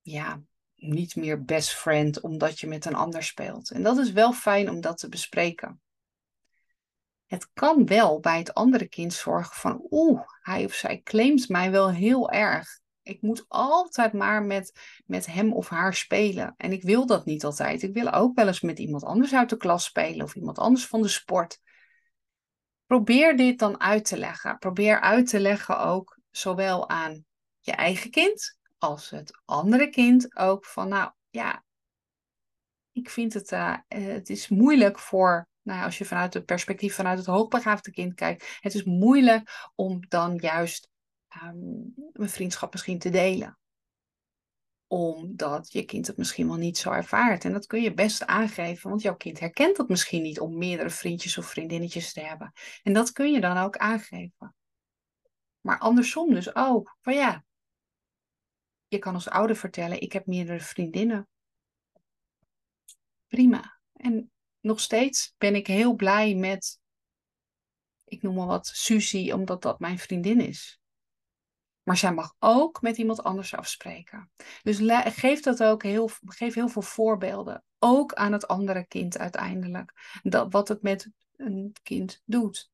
ja, 0.02 0.43
niet 0.75 1.16
meer 1.16 1.45
best 1.45 1.73
friend 1.73 2.21
omdat 2.21 2.61
je 2.61 2.66
met 2.66 2.85
een 2.85 2.95
ander 2.95 3.23
speelt. 3.23 3.71
En 3.71 3.83
dat 3.83 3.99
is 3.99 4.12
wel 4.12 4.33
fijn 4.33 4.71
om 4.71 4.81
dat 4.81 4.99
te 4.99 5.09
bespreken. 5.09 5.81
Het 7.26 7.50
kan 7.52 7.87
wel 7.87 8.21
bij 8.21 8.38
het 8.38 8.54
andere 8.54 8.88
kind 8.88 9.12
zorgen 9.12 9.57
van, 9.57 9.87
oeh, 9.90 10.21
hij 10.40 10.64
of 10.64 10.73
zij 10.73 11.00
claimt 11.02 11.49
mij 11.49 11.71
wel 11.71 11.90
heel 11.90 12.31
erg. 12.31 12.81
Ik 13.02 13.23
moet 13.23 13.45
altijd 13.49 14.12
maar 14.12 14.43
met, 14.43 14.73
met 15.07 15.26
hem 15.26 15.52
of 15.52 15.69
haar 15.69 15.95
spelen. 15.95 16.54
En 16.57 16.73
ik 16.73 16.83
wil 16.83 17.07
dat 17.07 17.25
niet 17.25 17.45
altijd. 17.45 17.83
Ik 17.83 17.95
wil 17.95 18.12
ook 18.12 18.35
wel 18.35 18.47
eens 18.47 18.61
met 18.61 18.78
iemand 18.78 19.04
anders 19.04 19.35
uit 19.35 19.50
de 19.50 19.57
klas 19.57 19.85
spelen 19.85 20.25
of 20.25 20.35
iemand 20.35 20.59
anders 20.59 20.87
van 20.87 21.02
de 21.02 21.09
sport. 21.09 21.62
Probeer 22.86 23.36
dit 23.36 23.58
dan 23.58 23.80
uit 23.80 24.04
te 24.04 24.18
leggen. 24.18 24.58
Probeer 24.58 25.00
uit 25.00 25.26
te 25.28 25.40
leggen 25.40 25.78
ook 25.78 26.18
zowel 26.30 26.88
aan 26.88 27.24
je 27.60 27.72
eigen 27.72 28.10
kind 28.10 28.58
als 28.78 29.10
het 29.10 29.40
andere 29.44 29.88
kind 29.88 30.36
ook 30.36 30.64
van 30.64 30.88
nou 30.88 31.12
ja, 31.30 31.64
ik 32.92 33.10
vind 33.10 33.34
het, 33.34 33.52
uh, 33.52 33.76
het 33.88 34.30
is 34.30 34.48
moeilijk 34.48 34.98
voor, 34.98 35.48
nou 35.62 35.84
als 35.84 35.98
je 35.98 36.04
vanuit 36.04 36.34
het 36.34 36.44
perspectief 36.44 36.94
vanuit 36.94 37.18
het 37.18 37.26
hoogbegaafde 37.26 37.90
kind 37.90 38.14
kijkt, 38.14 38.58
het 38.60 38.74
is 38.74 38.84
moeilijk 38.84 39.70
om 39.74 40.08
dan 40.08 40.36
juist 40.36 40.88
um, 41.42 41.94
een 42.12 42.28
vriendschap 42.28 42.72
misschien 42.72 42.98
te 42.98 43.10
delen 43.10 43.58
omdat 44.94 45.72
je 45.72 45.84
kind 45.84 46.06
het 46.06 46.16
misschien 46.16 46.46
wel 46.46 46.56
niet 46.56 46.78
zo 46.78 46.90
ervaart. 46.90 47.44
En 47.44 47.52
dat 47.52 47.66
kun 47.66 47.82
je 47.82 47.94
best 47.94 48.26
aangeven, 48.26 48.88
want 48.88 49.02
jouw 49.02 49.16
kind 49.16 49.40
herkent 49.40 49.76
dat 49.76 49.88
misschien 49.88 50.22
niet 50.22 50.40
om 50.40 50.58
meerdere 50.58 50.90
vriendjes 50.90 51.38
of 51.38 51.46
vriendinnetjes 51.46 52.12
te 52.12 52.20
hebben. 52.20 52.52
En 52.82 52.92
dat 52.92 53.12
kun 53.12 53.32
je 53.32 53.40
dan 53.40 53.56
ook 53.56 53.76
aangeven. 53.76 54.54
Maar 55.60 55.78
andersom 55.78 56.34
dus 56.34 56.54
ook. 56.54 56.96
Van 57.00 57.14
ja, 57.14 57.44
je 58.88 58.98
kan 58.98 59.14
als 59.14 59.28
ouder 59.28 59.56
vertellen, 59.56 60.00
ik 60.00 60.12
heb 60.12 60.26
meerdere 60.26 60.60
vriendinnen. 60.60 61.28
Prima. 63.26 63.78
En 63.92 64.30
nog 64.60 64.80
steeds 64.80 65.34
ben 65.38 65.54
ik 65.54 65.66
heel 65.66 65.94
blij 65.94 66.34
met, 66.34 66.80
ik 68.04 68.22
noem 68.22 68.34
maar 68.34 68.46
wat, 68.46 68.66
Susie, 68.66 69.34
omdat 69.34 69.62
dat 69.62 69.78
mijn 69.78 69.98
vriendin 69.98 70.40
is. 70.40 70.78
Maar 71.84 71.96
zij 71.96 72.12
mag 72.12 72.34
ook 72.38 72.82
met 72.82 72.96
iemand 72.96 73.22
anders 73.22 73.54
afspreken. 73.54 74.30
Dus 74.62 74.78
geef 75.04 75.40
dat 75.40 75.62
ook 75.62 75.82
heel, 75.82 76.10
geef 76.24 76.54
heel 76.54 76.68
veel 76.68 76.82
voorbeelden. 76.82 77.64
Ook 77.78 78.12
aan 78.12 78.32
het 78.32 78.48
andere 78.48 78.86
kind 78.86 79.18
uiteindelijk. 79.18 79.92
Dat, 80.22 80.52
wat 80.52 80.68
het 80.68 80.82
met 80.82 81.10
een 81.36 81.76
kind 81.82 82.22
doet. 82.24 82.70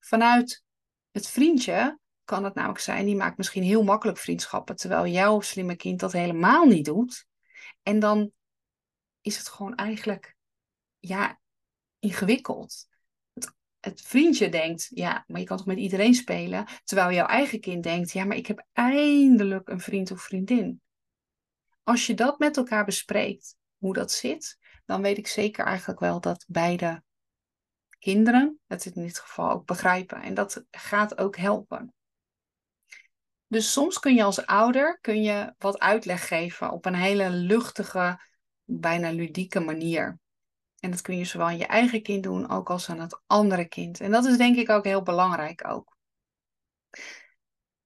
Vanuit 0.00 0.64
het 1.10 1.28
vriendje 1.28 1.98
kan 2.24 2.44
het 2.44 2.54
namelijk 2.54 2.80
zijn, 2.80 3.04
die 3.04 3.16
maakt 3.16 3.36
misschien 3.36 3.62
heel 3.62 3.82
makkelijk 3.82 4.18
vriendschappen, 4.18 4.76
terwijl 4.76 5.06
jouw 5.06 5.40
slimme 5.40 5.76
kind 5.76 6.00
dat 6.00 6.12
helemaal 6.12 6.64
niet 6.66 6.84
doet. 6.84 7.26
En 7.82 7.98
dan 7.98 8.32
is 9.20 9.38
het 9.38 9.48
gewoon 9.48 9.74
eigenlijk, 9.74 10.36
ja, 10.98 11.40
ingewikkeld. 11.98 12.88
Het, 13.80 14.00
vriendje 14.00 14.48
denkt, 14.48 14.90
ja, 14.94 15.24
maar 15.26 15.40
je 15.40 15.46
kan 15.46 15.56
toch 15.56 15.66
met 15.66 15.78
iedereen 15.78 16.14
spelen, 16.14 16.66
terwijl 16.84 17.12
jouw 17.12 17.26
eigen 17.26 17.60
kind 17.60 17.82
denkt, 17.82 18.10
ja, 18.10 18.24
maar 18.24 18.36
ik 18.36 18.46
heb 18.46 18.66
eindelijk 18.72 19.68
een 19.68 19.80
vriend 19.80 20.10
of 20.10 20.22
vriendin. 20.22 20.80
Als 21.82 22.06
je 22.06 22.14
dat 22.14 22.38
met 22.38 22.56
elkaar 22.56 22.84
bespreekt, 22.84 23.56
hoe 23.78 23.94
dat 23.94 24.12
zit, 24.12 24.58
dan 24.84 25.02
weet 25.02 25.18
ik 25.18 25.26
zeker 25.26 25.64
eigenlijk 25.64 26.00
wel 26.00 26.20
dat 26.20 26.44
beide 26.48 27.02
kinderen 27.98 28.58
het 28.66 28.84
in 28.84 29.02
dit 29.02 29.18
geval 29.18 29.50
ook 29.50 29.66
begrijpen. 29.66 30.22
En 30.22 30.34
dat 30.34 30.64
gaat 30.70 31.18
ook 31.18 31.36
helpen. 31.36 31.94
Dus 33.46 33.72
soms 33.72 33.98
kun 33.98 34.14
je 34.14 34.22
als 34.22 34.46
ouder 34.46 34.98
kun 35.00 35.22
je 35.22 35.54
wat 35.58 35.78
uitleg 35.78 36.28
geven 36.28 36.70
op 36.70 36.84
een 36.84 36.94
hele 36.94 37.30
luchtige, 37.30 38.20
bijna 38.64 39.10
ludieke 39.10 39.60
manier. 39.60 40.19
En 40.80 40.90
dat 40.90 41.00
kun 41.00 41.16
je 41.16 41.24
zowel 41.24 41.46
aan 41.46 41.58
je 41.58 41.66
eigen 41.66 42.02
kind 42.02 42.22
doen, 42.22 42.50
ook 42.50 42.70
als 42.70 42.90
aan 42.90 43.00
het 43.00 43.20
andere 43.26 43.64
kind. 43.64 44.00
En 44.00 44.10
dat 44.10 44.24
is 44.24 44.36
denk 44.36 44.56
ik 44.56 44.68
ook 44.68 44.84
heel 44.84 45.02
belangrijk 45.02 45.68
ook. 45.68 45.96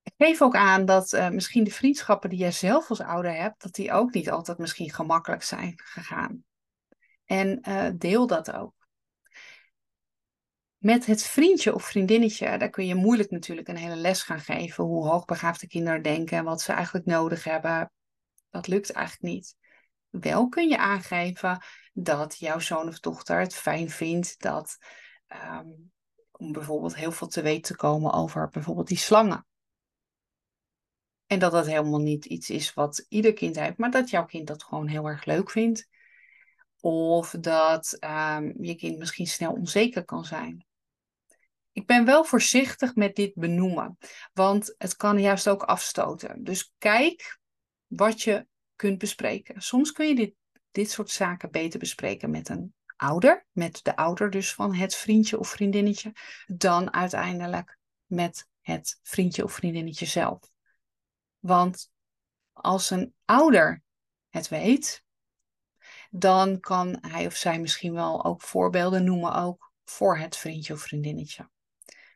Ik 0.02 0.14
geef 0.16 0.42
ook 0.42 0.56
aan 0.56 0.84
dat 0.84 1.12
uh, 1.12 1.28
misschien 1.28 1.64
de 1.64 1.70
vriendschappen 1.70 2.30
die 2.30 2.38
jij 2.38 2.52
zelf 2.52 2.90
als 2.90 3.00
ouder 3.00 3.34
hebt, 3.34 3.62
dat 3.62 3.74
die 3.74 3.92
ook 3.92 4.12
niet 4.12 4.30
altijd 4.30 4.58
misschien 4.58 4.90
gemakkelijk 4.90 5.42
zijn 5.42 5.72
gegaan. 5.76 6.44
En 7.24 7.68
uh, 7.68 7.88
deel 7.96 8.26
dat 8.26 8.52
ook. 8.52 8.74
Met 10.76 11.06
het 11.06 11.22
vriendje 11.22 11.74
of 11.74 11.84
vriendinnetje, 11.84 12.58
daar 12.58 12.70
kun 12.70 12.86
je 12.86 12.94
moeilijk 12.94 13.30
natuurlijk 13.30 13.68
een 13.68 13.76
hele 13.76 13.96
les 13.96 14.22
gaan 14.22 14.40
geven. 14.40 14.84
Hoe 14.84 15.06
hoogbegaafde 15.06 15.66
kinderen 15.66 16.02
denken 16.02 16.38
en 16.38 16.44
wat 16.44 16.60
ze 16.60 16.72
eigenlijk 16.72 17.06
nodig 17.06 17.44
hebben. 17.44 17.90
Dat 18.50 18.66
lukt 18.66 18.90
eigenlijk 18.90 19.34
niet. 19.34 19.56
Wel 20.20 20.48
kun 20.48 20.68
je 20.68 20.78
aangeven 20.78 21.62
dat 21.92 22.38
jouw 22.38 22.58
zoon 22.58 22.88
of 22.88 23.00
dochter 23.00 23.40
het 23.40 23.54
fijn 23.54 23.90
vindt 23.90 24.40
dat, 24.40 24.78
um, 25.28 25.92
om 26.30 26.52
bijvoorbeeld 26.52 26.96
heel 26.96 27.12
veel 27.12 27.26
te 27.26 27.42
weten 27.42 27.62
te 27.62 27.76
komen 27.76 28.12
over 28.12 28.48
bijvoorbeeld 28.48 28.88
die 28.88 28.96
slangen. 28.96 29.46
En 31.26 31.38
dat 31.38 31.52
dat 31.52 31.66
helemaal 31.66 32.00
niet 32.00 32.24
iets 32.24 32.50
is 32.50 32.74
wat 32.74 33.06
ieder 33.08 33.32
kind 33.32 33.56
heeft, 33.56 33.78
maar 33.78 33.90
dat 33.90 34.10
jouw 34.10 34.24
kind 34.24 34.46
dat 34.46 34.64
gewoon 34.64 34.86
heel 34.86 35.06
erg 35.06 35.24
leuk 35.24 35.50
vindt. 35.50 35.88
Of 36.80 37.30
dat 37.40 37.96
um, 38.00 38.64
je 38.64 38.74
kind 38.74 38.98
misschien 38.98 39.26
snel 39.26 39.52
onzeker 39.52 40.04
kan 40.04 40.24
zijn. 40.24 40.66
Ik 41.72 41.86
ben 41.86 42.04
wel 42.04 42.24
voorzichtig 42.24 42.94
met 42.94 43.14
dit 43.14 43.34
benoemen, 43.34 43.98
want 44.32 44.74
het 44.78 44.96
kan 44.96 45.20
juist 45.20 45.48
ook 45.48 45.62
afstoten. 45.62 46.44
Dus 46.44 46.72
kijk 46.78 47.38
wat 47.86 48.22
je 48.22 48.46
kunt 48.76 48.98
bespreken. 48.98 49.62
Soms 49.62 49.92
kun 49.92 50.08
je 50.08 50.14
dit, 50.14 50.34
dit 50.70 50.90
soort 50.90 51.10
zaken 51.10 51.50
beter 51.50 51.78
bespreken 51.78 52.30
met 52.30 52.48
een 52.48 52.74
ouder, 52.96 53.46
met 53.52 53.80
de 53.82 53.96
ouder 53.96 54.30
dus 54.30 54.54
van 54.54 54.74
het 54.74 54.94
vriendje 54.94 55.38
of 55.38 55.48
vriendinnetje, 55.48 56.12
dan 56.46 56.92
uiteindelijk 56.92 57.78
met 58.06 58.48
het 58.60 59.00
vriendje 59.02 59.44
of 59.44 59.52
vriendinnetje 59.52 60.06
zelf. 60.06 60.52
Want 61.38 61.90
als 62.52 62.90
een 62.90 63.14
ouder 63.24 63.82
het 64.28 64.48
weet, 64.48 65.04
dan 66.10 66.60
kan 66.60 66.98
hij 67.00 67.26
of 67.26 67.34
zij 67.34 67.60
misschien 67.60 67.92
wel 67.92 68.24
ook 68.24 68.42
voorbeelden 68.42 69.04
noemen 69.04 69.34
ook 69.34 69.72
voor 69.84 70.18
het 70.18 70.36
vriendje 70.36 70.72
of 70.72 70.80
vriendinnetje. 70.80 71.48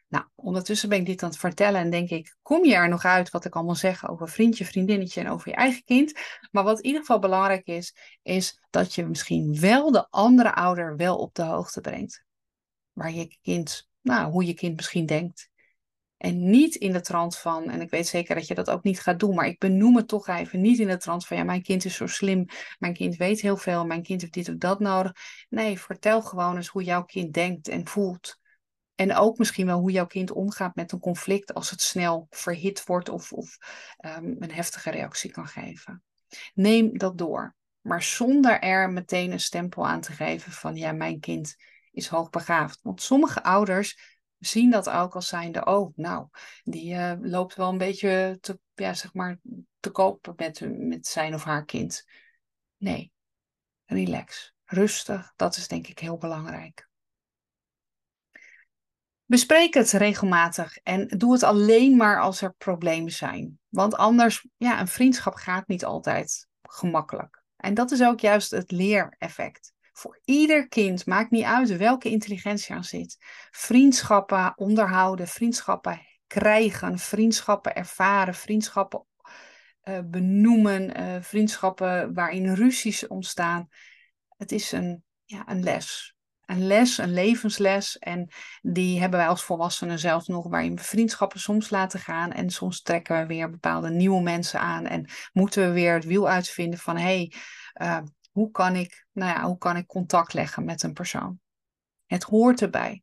Nou, 0.08 0.24
ondertussen 0.34 0.88
ben 0.88 0.98
ik 0.98 1.06
dit 1.06 1.22
aan 1.22 1.28
het 1.28 1.38
vertellen 1.38 1.80
en 1.80 1.90
denk 1.90 2.10
ik, 2.10 2.36
kom 2.42 2.64
je 2.64 2.74
er 2.74 2.88
nog 2.88 3.04
uit 3.04 3.30
wat 3.30 3.44
ik 3.44 3.54
allemaal 3.54 3.74
zeg 3.74 4.08
over 4.08 4.28
vriendje, 4.28 4.64
vriendinnetje 4.64 5.20
en 5.20 5.30
over 5.30 5.48
je 5.48 5.54
eigen 5.54 5.84
kind? 5.84 6.12
Maar 6.50 6.64
wat 6.64 6.78
in 6.78 6.84
ieder 6.84 7.00
geval 7.00 7.18
belangrijk 7.18 7.66
is, 7.66 7.96
is 8.22 8.62
dat 8.70 8.94
je 8.94 9.06
misschien 9.06 9.60
wel 9.60 9.90
de 9.90 10.06
andere 10.10 10.54
ouder 10.54 10.96
wel 10.96 11.16
op 11.18 11.34
de 11.34 11.42
hoogte 11.42 11.80
brengt. 11.80 12.24
Waar 12.92 13.12
je 13.12 13.38
kind, 13.42 13.88
nou, 14.00 14.30
hoe 14.30 14.46
je 14.46 14.54
kind 14.54 14.76
misschien 14.76 15.06
denkt. 15.06 15.50
En 16.16 16.50
niet 16.50 16.74
in 16.74 16.92
de 16.92 17.00
trant 17.00 17.36
van, 17.36 17.70
en 17.70 17.80
ik 17.80 17.90
weet 17.90 18.06
zeker 18.06 18.34
dat 18.34 18.46
je 18.46 18.54
dat 18.54 18.70
ook 18.70 18.82
niet 18.82 19.00
gaat 19.00 19.18
doen, 19.20 19.34
maar 19.34 19.46
ik 19.46 19.58
benoem 19.58 19.96
het 19.96 20.08
toch 20.08 20.28
even 20.28 20.60
niet 20.60 20.78
in 20.78 20.88
de 20.88 20.96
trant 20.96 21.26
van, 21.26 21.36
ja, 21.36 21.44
mijn 21.44 21.62
kind 21.62 21.84
is 21.84 21.94
zo 21.94 22.06
slim, 22.06 22.46
mijn 22.78 22.94
kind 22.94 23.16
weet 23.16 23.40
heel 23.40 23.56
veel, 23.56 23.86
mijn 23.86 24.02
kind 24.02 24.20
heeft 24.20 24.32
dit 24.32 24.48
of 24.48 24.54
dat 24.54 24.80
nodig. 24.80 25.12
Nee, 25.48 25.78
vertel 25.78 26.22
gewoon 26.22 26.56
eens 26.56 26.68
hoe 26.68 26.82
jouw 26.82 27.04
kind 27.04 27.32
denkt 27.32 27.68
en 27.68 27.86
voelt. 27.86 28.38
En 28.98 29.14
ook 29.14 29.38
misschien 29.38 29.66
wel 29.66 29.78
hoe 29.78 29.90
jouw 29.90 30.06
kind 30.06 30.30
omgaat 30.30 30.74
met 30.74 30.92
een 30.92 30.98
conflict 30.98 31.54
als 31.54 31.70
het 31.70 31.80
snel 31.80 32.26
verhit 32.30 32.84
wordt 32.84 33.08
of, 33.08 33.32
of 33.32 33.58
um, 34.06 34.36
een 34.38 34.52
heftige 34.52 34.90
reactie 34.90 35.30
kan 35.30 35.46
geven. 35.46 36.02
Neem 36.54 36.98
dat 36.98 37.18
door, 37.18 37.54
maar 37.80 38.02
zonder 38.02 38.60
er 38.60 38.90
meteen 38.90 39.32
een 39.32 39.40
stempel 39.40 39.86
aan 39.86 40.00
te 40.00 40.12
geven 40.12 40.52
van 40.52 40.76
ja, 40.76 40.92
mijn 40.92 41.20
kind 41.20 41.56
is 41.92 42.06
hoogbegaafd. 42.06 42.80
Want 42.82 43.02
sommige 43.02 43.42
ouders 43.42 44.18
zien 44.38 44.70
dat 44.70 44.88
ook 44.88 45.14
als 45.14 45.28
zijnde, 45.28 45.64
oh, 45.64 45.92
nou, 45.96 46.28
die 46.62 46.94
uh, 46.94 47.12
loopt 47.20 47.54
wel 47.54 47.68
een 47.68 47.78
beetje 47.78 48.38
te, 48.40 48.58
ja, 48.74 48.94
zeg 48.94 49.14
maar, 49.14 49.38
te 49.80 49.90
koop 49.90 50.32
met, 50.36 50.60
met 50.78 51.06
zijn 51.06 51.34
of 51.34 51.44
haar 51.44 51.64
kind. 51.64 52.04
Nee, 52.76 53.12
relax, 53.84 54.54
rustig, 54.64 55.32
dat 55.36 55.56
is 55.56 55.68
denk 55.68 55.86
ik 55.86 55.98
heel 55.98 56.16
belangrijk. 56.16 56.87
Bespreek 59.28 59.74
het 59.74 59.90
regelmatig 59.90 60.76
en 60.76 61.06
doe 61.06 61.32
het 61.32 61.42
alleen 61.42 61.96
maar 61.96 62.20
als 62.20 62.40
er 62.40 62.54
problemen 62.58 63.12
zijn. 63.12 63.58
Want 63.68 63.94
anders, 63.94 64.46
ja, 64.56 64.80
een 64.80 64.88
vriendschap 64.88 65.34
gaat 65.34 65.68
niet 65.68 65.84
altijd 65.84 66.48
gemakkelijk. 66.62 67.42
En 67.56 67.74
dat 67.74 67.90
is 67.90 68.02
ook 68.02 68.20
juist 68.20 68.50
het 68.50 68.70
leereffect. 68.70 69.72
Voor 69.92 70.20
ieder 70.24 70.68
kind, 70.68 71.06
maakt 71.06 71.30
niet 71.30 71.44
uit 71.44 71.76
welke 71.76 72.10
intelligentie 72.10 72.74
aan 72.74 72.84
zit. 72.84 73.16
Vriendschappen 73.50 74.52
onderhouden, 74.56 75.28
vriendschappen 75.28 76.00
krijgen, 76.26 76.98
vriendschappen 76.98 77.74
ervaren, 77.74 78.34
vriendschappen 78.34 79.06
uh, 79.84 79.98
benoemen, 80.04 81.00
uh, 81.00 81.16
vriendschappen 81.20 82.14
waarin 82.14 82.54
ruzies 82.54 83.06
ontstaan. 83.06 83.68
Het 84.36 84.52
is 84.52 84.72
een, 84.72 85.04
ja, 85.24 85.48
een 85.48 85.62
les 85.62 86.16
een 86.48 86.66
les, 86.66 86.98
een 86.98 87.12
levensles. 87.12 87.98
En 87.98 88.30
die 88.62 89.00
hebben 89.00 89.18
wij 89.18 89.28
als 89.28 89.42
volwassenen 89.42 89.98
zelf 89.98 90.26
nog, 90.26 90.48
waarin 90.48 90.76
we 90.76 90.82
vriendschappen 90.82 91.40
soms 91.40 91.70
laten 91.70 92.00
gaan. 92.00 92.32
En 92.32 92.50
soms 92.50 92.82
trekken 92.82 93.18
we 93.18 93.26
weer 93.26 93.50
bepaalde 93.50 93.90
nieuwe 93.90 94.22
mensen 94.22 94.60
aan. 94.60 94.86
En 94.86 95.08
moeten 95.32 95.66
we 95.66 95.72
weer 95.72 95.94
het 95.94 96.04
wiel 96.04 96.28
uitvinden 96.28 96.78
van 96.78 96.96
hé, 96.96 97.02
hey, 97.02 97.32
uh, 97.82 98.02
hoe, 98.30 98.50
kan 98.50 98.76
ik, 98.76 99.06
nou 99.12 99.38
ja, 99.38 99.46
hoe 99.46 99.58
kan 99.58 99.76
ik 99.76 99.86
contact 99.86 100.32
leggen 100.32 100.64
met 100.64 100.82
een 100.82 100.92
persoon? 100.92 101.40
Het 102.06 102.22
hoort 102.22 102.62
erbij. 102.62 103.02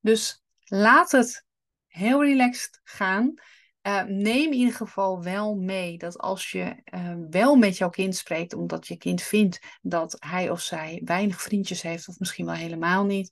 Dus 0.00 0.42
laat 0.64 1.10
het 1.10 1.44
heel 1.86 2.24
relaxed 2.24 2.80
gaan. 2.84 3.34
Uh, 3.82 4.02
neem 4.02 4.52
in 4.52 4.58
ieder 4.58 4.74
geval 4.74 5.22
wel 5.22 5.54
mee 5.54 5.98
dat 5.98 6.18
als 6.18 6.50
je 6.50 6.82
uh, 6.94 7.14
wel 7.30 7.56
met 7.56 7.76
jouw 7.76 7.90
kind 7.90 8.16
spreekt, 8.16 8.54
omdat 8.54 8.86
je 8.86 8.96
kind 8.96 9.22
vindt 9.22 9.78
dat 9.80 10.16
hij 10.18 10.50
of 10.50 10.60
zij 10.60 11.02
weinig 11.04 11.42
vriendjes 11.42 11.82
heeft, 11.82 12.08
of 12.08 12.18
misschien 12.18 12.46
wel 12.46 12.54
helemaal 12.54 13.04
niet, 13.04 13.30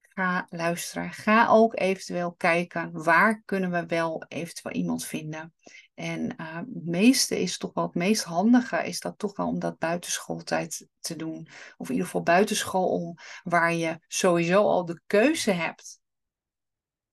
ga 0.00 0.46
luisteren. 0.50 1.12
Ga 1.12 1.48
ook 1.48 1.78
eventueel 1.78 2.32
kijken 2.32 3.02
waar 3.02 3.42
kunnen 3.44 3.70
we 3.70 3.86
wel 3.86 4.24
eventueel 4.28 4.74
iemand 4.74 5.04
vinden. 5.04 5.54
En 5.94 6.34
uh, 6.40 6.56
het 6.56 6.86
meeste 6.86 7.40
is 7.40 7.58
toch 7.58 7.72
wel 7.74 7.84
het 7.84 7.94
meest 7.94 8.22
handige, 8.22 8.76
is 8.76 9.00
dat 9.00 9.18
toch 9.18 9.36
wel 9.36 9.46
om 9.46 9.58
dat 9.58 9.78
buitenschooltijd 9.78 10.88
te 11.00 11.16
doen. 11.16 11.48
Of 11.76 11.86
in 11.86 11.92
ieder 11.92 12.04
geval 12.04 12.22
buitenschool 12.22 12.88
om, 12.88 13.14
waar 13.42 13.72
je 13.72 13.98
sowieso 14.06 14.62
al 14.62 14.84
de 14.84 15.00
keuze 15.06 15.50
hebt 15.50 16.00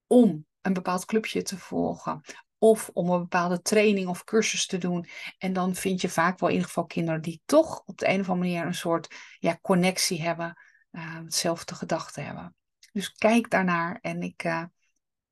om 0.08 0.46
een 0.66 0.74
bepaald 0.74 1.06
clubje 1.06 1.42
te 1.42 1.58
volgen. 1.58 2.22
Of 2.58 2.90
om 2.94 3.10
een 3.10 3.20
bepaalde 3.20 3.62
training 3.62 4.08
of 4.08 4.24
cursus 4.24 4.66
te 4.66 4.78
doen. 4.78 5.08
En 5.38 5.54
dan 5.54 5.76
vind 5.76 6.02
je 6.02 6.10
vaak 6.10 6.40
wel 6.40 6.50
in 6.50 6.56
ieder 6.56 6.70
geval 6.70 6.86
kinderen 6.86 7.22
die 7.22 7.42
toch 7.46 7.82
op 7.86 7.98
de 7.98 8.08
een 8.08 8.20
of 8.20 8.30
andere 8.30 8.50
manier 8.50 8.66
een 8.66 8.76
soort 8.76 9.16
ja, 9.40 9.58
connectie 9.62 10.22
hebben. 10.22 10.58
Uh, 10.92 11.16
hetzelfde 11.16 11.76
gedachten 11.76 12.26
hebben. 12.26 12.56
Dus 12.92 13.14
kijk 13.14 13.50
daarnaar 13.50 13.98
en 14.02 14.22
ik 14.22 14.44
uh, 14.44 14.64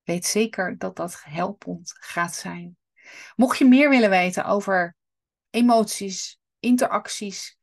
weet 0.03 0.25
zeker 0.25 0.77
dat 0.77 0.95
dat 0.95 1.21
helpend 1.23 1.93
gaat 1.99 2.35
zijn. 2.35 2.77
Mocht 3.35 3.57
je 3.57 3.65
meer 3.65 3.89
willen 3.89 4.09
weten 4.09 4.45
over 4.45 4.95
emoties, 5.49 6.39
interacties, 6.59 7.57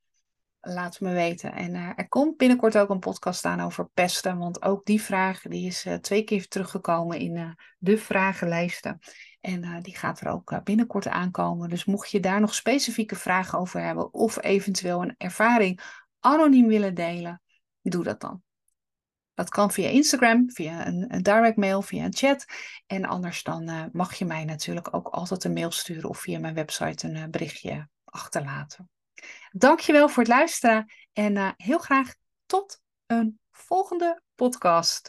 laat 0.61 1.01
me 1.01 1.13
weten. 1.13 1.53
En 1.53 1.75
eh, 1.75 1.91
er 1.97 2.09
komt 2.09 2.37
binnenkort 2.37 2.79
ook 2.79 2.91
een 2.91 2.99
podcast 2.99 3.45
aan 3.45 3.61
over 3.61 3.89
pesten. 3.95 4.39
Want 4.39 4.63
ook 4.63 4.85
die 4.85 5.03
vraag 5.03 5.43
die 5.43 5.67
is 5.67 5.85
eh, 5.85 5.95
twee 5.95 6.23
keer 6.23 6.49
teruggekomen 6.49 7.19
in 7.19 7.37
eh, 7.37 7.51
de 7.79 7.99
vragenlijsten. 7.99 8.99
En 9.41 9.83
die 9.83 9.97
gaat 9.97 10.21
er 10.21 10.29
ook 10.29 10.65
binnenkort 10.65 11.09
aankomen. 11.09 11.69
Dus 11.69 11.85
mocht 11.85 12.11
je 12.11 12.21
daar 12.21 12.41
nog 12.41 12.55
specifieke 12.55 13.17
vragen 13.17 13.59
over 13.59 13.81
hebben 13.81 14.15
of 14.15 14.43
eventueel 14.43 15.03
een 15.03 15.15
ervaring 15.17 15.81
anoniem 16.19 16.67
willen 16.67 16.95
delen, 16.95 17.43
doe 17.83 18.05
dat 18.05 18.21
dan. 18.21 18.43
Dat 19.35 19.49
kan 19.49 19.71
via 19.71 19.89
Instagram, 19.89 20.51
via 20.51 20.87
een, 20.87 21.15
een 21.15 21.23
direct 21.23 21.57
mail, 21.57 21.83
via 21.83 22.05
een 22.05 22.17
chat. 22.17 22.45
En 22.87 23.05
anders 23.05 23.43
dan 23.43 23.91
mag 23.93 24.15
je 24.15 24.25
mij 24.25 24.45
natuurlijk 24.45 24.95
ook 24.95 25.09
altijd 25.09 25.45
een 25.45 25.53
mail 25.53 25.71
sturen 25.71 26.09
of 26.09 26.19
via 26.19 26.39
mijn 26.39 26.55
website 26.55 27.09
een 27.09 27.31
berichtje 27.31 27.89
achterlaten. 28.05 28.91
Dankjewel 29.51 30.09
voor 30.09 30.23
het 30.23 30.33
luisteren 30.33 30.93
en 31.13 31.37
eh, 31.37 31.51
heel 31.57 31.79
graag 31.79 32.15
tot 32.47 32.81
een 33.07 33.41
volgende 33.51 34.23
podcast. 34.35 35.09